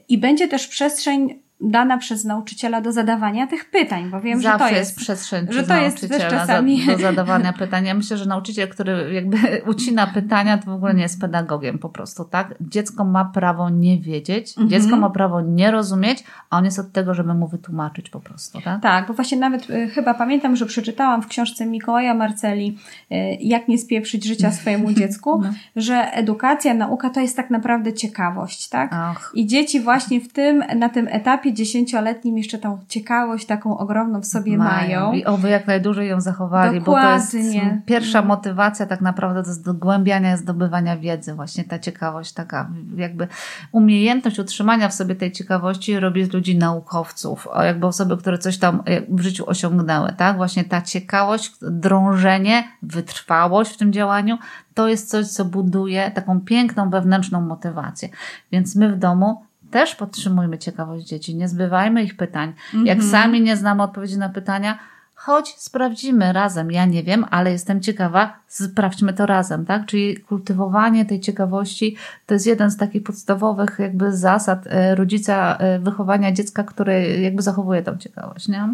[0.10, 4.70] i będzie też przestrzeń dana przez nauczyciela do zadawania tych pytań, bo wiem, Zawsze że
[4.70, 7.86] to jest, jest przestrzeń że to jest też czasami do zadawania pytań.
[7.86, 9.38] Ja myślę, że nauczyciel, który jakby
[9.72, 12.56] ucina pytania, to w ogóle nie jest pedagogiem po prostu, tak?
[12.62, 14.70] Dziecko ma prawo nie wiedzieć, mhm.
[14.70, 18.62] dziecko ma prawo nie rozumieć, a on jest od tego, żeby mu wytłumaczyć po prostu,
[18.62, 18.82] tak?
[18.82, 22.78] Tak, bo właśnie nawet y, chyba pamiętam, że przeczytałam w książce Mikołaja Marceli
[23.12, 25.54] y, Jak nie spieprzyć życia swojemu dziecku, no.
[25.76, 28.94] że edukacja, nauka to jest tak naprawdę ciekawość, tak?
[28.94, 29.32] Och.
[29.34, 34.22] I dzieci właśnie w tym, na tym etapie etapie dziesięcioletnim jeszcze tą ciekawość taką ogromną
[34.22, 35.00] w sobie mają.
[35.00, 35.14] mają.
[35.14, 37.20] I oby jak najdłużej ją zachowali, Dokładnie.
[37.26, 41.34] bo to jest pierwsza motywacja tak naprawdę do zgłębiania, zdobywania wiedzy.
[41.34, 43.28] Właśnie ta ciekawość, taka jakby
[43.72, 48.84] umiejętność utrzymania w sobie tej ciekawości robi z ludzi naukowców, jakby osoby, które coś tam
[49.10, 50.38] w życiu osiągnęły, tak?
[50.38, 54.38] Właśnie ta ciekawość, drążenie, wytrwałość w tym działaniu,
[54.74, 58.10] to jest coś, co buduje taką piękną wewnętrzną motywację.
[58.52, 62.54] Więc my w domu też podtrzymujmy ciekawość dzieci, nie zbywajmy ich pytań.
[62.74, 62.86] -hmm.
[62.86, 63.12] Jak mhm.
[63.12, 64.80] sami nie znamy odpowiedzi na pytania,
[65.18, 66.72] chodź, sprawdzimy razem.
[66.72, 69.86] Ja nie wiem, ale jestem ciekawa, sprawdźmy to razem, tak?
[69.86, 71.96] Czyli kultywowanie tej ciekawości
[72.26, 77.42] to jest jeden z takich podstawowych jakby zasad e, rodzica e, wychowania dziecka, który jakby
[77.42, 78.70] zachowuje tą ciekawość, nie?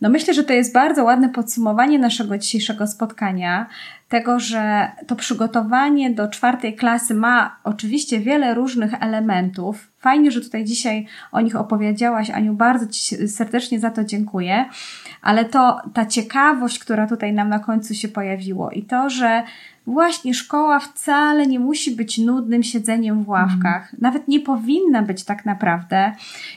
[0.00, 3.66] No myślę, że to jest bardzo ładne podsumowanie naszego dzisiejszego spotkania.
[4.08, 9.88] Tego, że to przygotowanie do czwartej klasy ma oczywiście wiele różnych elementów.
[9.98, 12.54] Fajnie, że tutaj dzisiaj o nich opowiedziałaś, Aniu.
[12.54, 14.64] Bardzo Ci serdecznie za to dziękuję.
[15.22, 19.42] Ale to ta ciekawość, która tutaj nam na końcu się pojawiło i to, że
[19.86, 23.88] Właśnie szkoła wcale nie musi być nudnym siedzeniem w ławkach.
[23.92, 23.98] Mm.
[24.00, 26.12] Nawet nie powinna być tak naprawdę.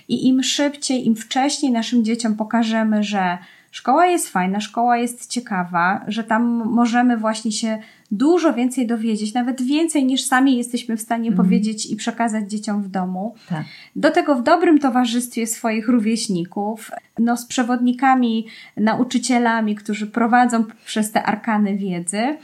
[0.08, 3.38] I im szybciej, im wcześniej naszym dzieciom pokażemy, że
[3.72, 7.78] szkoła jest fajna, szkoła jest ciekawa, że tam możemy właśnie się
[8.11, 11.38] dużo więcej dowiedzieć, nawet więcej niż sami jesteśmy w stanie mm.
[11.38, 13.36] powiedzieć i przekazać dzieciom w domu.
[13.49, 13.63] Tak.
[13.95, 18.47] Do tego w dobrym towarzystwie swoich rówieśników, no z przewodnikami,
[18.78, 22.38] nauczycielami, którzy prowadzą przez te arkany wiedzy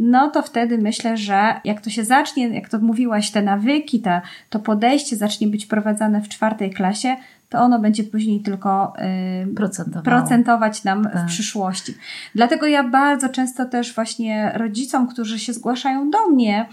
[0.00, 4.20] no to wtedy myślę, że jak to się zacznie, jak to mówiłaś, te nawyki, te,
[4.50, 7.16] to podejście zacznie być prowadzone w czwartej klasie,
[7.50, 8.92] to ono będzie później tylko
[9.46, 11.22] yy, procentować nam tak.
[11.22, 11.94] w przyszłości.
[12.34, 16.68] Dlatego ja bardzo często też właśnie rodzicom, którzy się zgłaszają do mnie,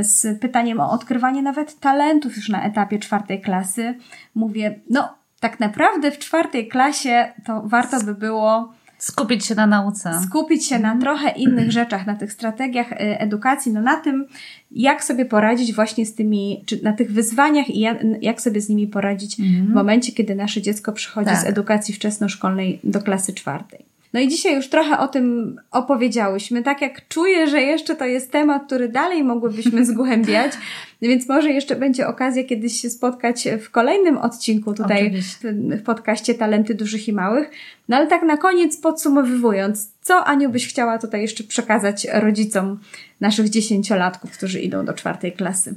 [0.00, 3.94] z pytaniem o odkrywanie nawet talentów już na etapie czwartej klasy.
[4.34, 10.20] Mówię, no tak naprawdę w czwartej klasie to warto by było Skupić się na nauce.
[10.26, 14.26] Skupić się na trochę innych rzeczach, na tych strategiach y, edukacji, no na tym,
[14.70, 17.86] jak sobie poradzić właśnie z tymi, czy na tych wyzwaniach i
[18.20, 19.66] jak sobie z nimi poradzić mhm.
[19.66, 21.40] w momencie, kiedy nasze dziecko przychodzi tak.
[21.40, 23.87] z edukacji wczesnoszkolnej do klasy czwartej.
[24.12, 26.62] No i dzisiaj już trochę o tym opowiedziałyśmy.
[26.62, 30.52] Tak jak czuję, że jeszcze to jest temat, który dalej mogłybyśmy zgłębiać,
[31.02, 35.44] więc może jeszcze będzie okazja kiedyś się spotkać w kolejnym odcinku tutaj w,
[35.80, 37.50] w podcaście Talenty Dużych i Małych.
[37.88, 42.78] No ale tak na koniec podsumowując, co Aniu byś chciała tutaj jeszcze przekazać rodzicom
[43.20, 45.74] naszych dziesięciolatków, którzy idą do czwartej klasy?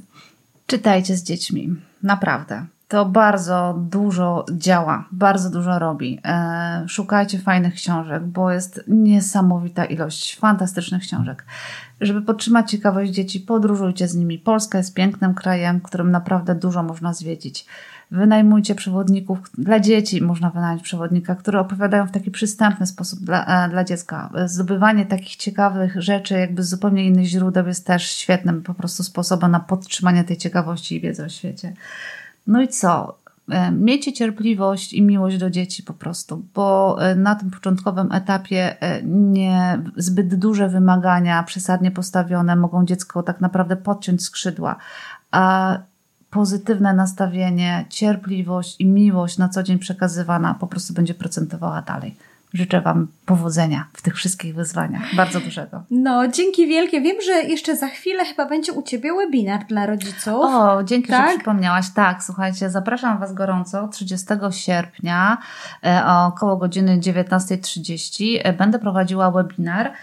[0.67, 1.75] Czytajcie z dziećmi.
[2.03, 6.19] Naprawdę to bardzo dużo działa, bardzo dużo robi.
[6.25, 11.45] E, szukajcie fajnych książek, bo jest niesamowita ilość fantastycznych książek.
[12.01, 14.39] Żeby podtrzymać ciekawość dzieci, podróżujcie z nimi.
[14.39, 17.65] Polska jest pięknym krajem, którym naprawdę dużo można zwiedzić.
[18.11, 23.69] Wynajmujcie przewodników dla dzieci, można wynająć przewodnika, które opowiadają w taki przystępny sposób dla, e,
[23.69, 24.29] dla dziecka.
[24.45, 29.51] Zdobywanie takich ciekawych rzeczy, jakby z zupełnie innych źródeł, jest też świetnym po prostu sposobem
[29.51, 31.73] na podtrzymanie tej ciekawości i wiedzy o świecie.
[32.47, 33.21] No i co?
[33.49, 38.81] E, miejcie cierpliwość i miłość do dzieci po prostu, bo e, na tym początkowym etapie
[38.81, 44.75] e, nie zbyt duże wymagania, przesadnie postawione, mogą dziecko tak naprawdę podciąć skrzydła,
[45.31, 45.77] a
[46.29, 52.15] pozytywne nastawienie, cierpliwość i miłość na co dzień przekazywana po prostu będzie procentowała dalej.
[52.53, 55.15] Życzę Wam powodzenia w tych wszystkich wyzwaniach.
[55.15, 55.83] Bardzo dużego.
[55.91, 57.01] No, dzięki wielkie.
[57.01, 60.33] Wiem, że jeszcze za chwilę chyba będzie u Ciebie webinar dla rodziców.
[60.35, 61.29] O, dzięki, tak?
[61.31, 61.85] że przypomniałaś.
[61.95, 65.37] Tak, słuchajcie, zapraszam Was gorąco 30 sierpnia
[65.85, 69.93] e, około godziny 19.30 e, będę prowadziła webinar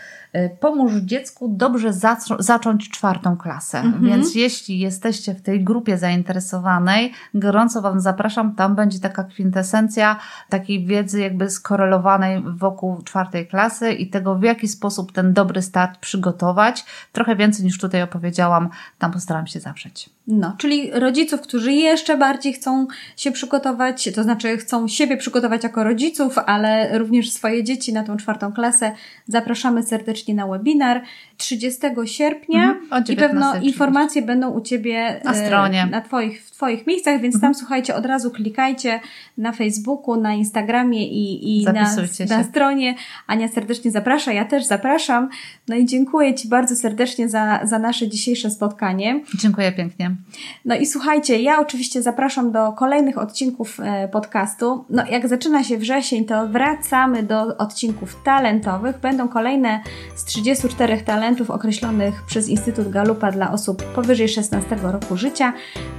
[0.61, 1.93] pomóż dziecku dobrze
[2.39, 3.79] zacząć czwartą klasę.
[3.79, 4.05] Mhm.
[4.05, 8.55] Więc jeśli jesteście w tej grupie zainteresowanej, gorąco Wam zapraszam.
[8.55, 10.18] Tam będzie taka kwintesencja
[10.49, 15.99] takiej wiedzy jakby skorelowanej wokół czwartej klasy i tego, w jaki sposób ten dobry start
[15.99, 16.85] przygotować.
[17.12, 18.68] Trochę więcej niż tutaj opowiedziałam,
[18.99, 20.11] tam postaram się zawrzeć.
[20.26, 25.85] No, czyli rodziców, którzy jeszcze bardziej chcą się przygotować, to znaczy chcą siebie przygotować jako
[25.85, 28.93] rodziców, ale również swoje dzieci na tą czwartą klasę,
[29.29, 31.03] zapraszamy serdecznie na webinar
[31.37, 36.87] 30 sierpnia mhm, i pewno informacje będą u Ciebie na stronie, na Twoich, w Twoich
[36.87, 37.53] miejscach, więc mhm.
[37.53, 39.01] tam słuchajcie, od razu klikajcie
[39.37, 41.97] na Facebooku, na Instagramie i, i na,
[42.29, 42.95] na stronie.
[43.27, 45.29] Ania serdecznie zaprasza, ja też zapraszam.
[45.69, 49.21] No i dziękuję Ci bardzo serdecznie za, za nasze dzisiejsze spotkanie.
[49.35, 50.16] Dziękuję pięknie.
[50.64, 54.85] No i słuchajcie, ja oczywiście zapraszam do kolejnych odcinków e, podcastu.
[54.91, 58.99] No jak zaczyna się wrzesień, to wracamy do odcinków talentowych.
[59.01, 59.81] Będą kolejne
[60.19, 65.53] z 34 talentów określonych przez Instytut Galupa dla osób powyżej 16 roku życia,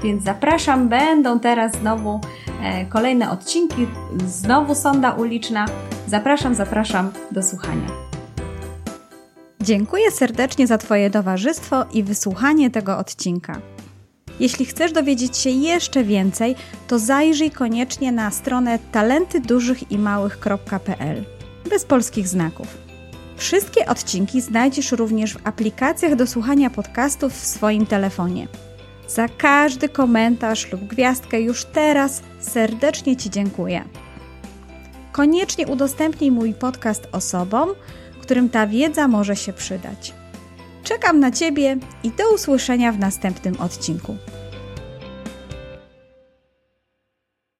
[0.03, 0.89] więc zapraszam.
[0.89, 2.20] Będą teraz znowu
[2.63, 3.88] e, kolejne odcinki,
[4.28, 5.65] znowu sonda uliczna.
[6.07, 7.88] Zapraszam, zapraszam do słuchania.
[9.61, 13.61] Dziękuję serdecznie za Twoje towarzystwo i wysłuchanie tego odcinka.
[14.39, 16.55] Jeśli chcesz dowiedzieć się jeszcze więcej,
[16.88, 21.26] to zajrzyj koniecznie na stronę talentydużychimałych.pl
[21.70, 22.88] bez polskich znaków.
[23.39, 28.47] Wszystkie odcinki znajdziesz również w aplikacjach do słuchania podcastów w swoim telefonie.
[29.07, 33.83] Za każdy komentarz lub gwiazdkę już teraz serdecznie Ci dziękuję.
[35.11, 37.69] Koniecznie udostępnij mój podcast osobom,
[38.21, 40.13] którym ta wiedza może się przydać.
[40.83, 44.17] Czekam na Ciebie i do usłyszenia w następnym odcinku.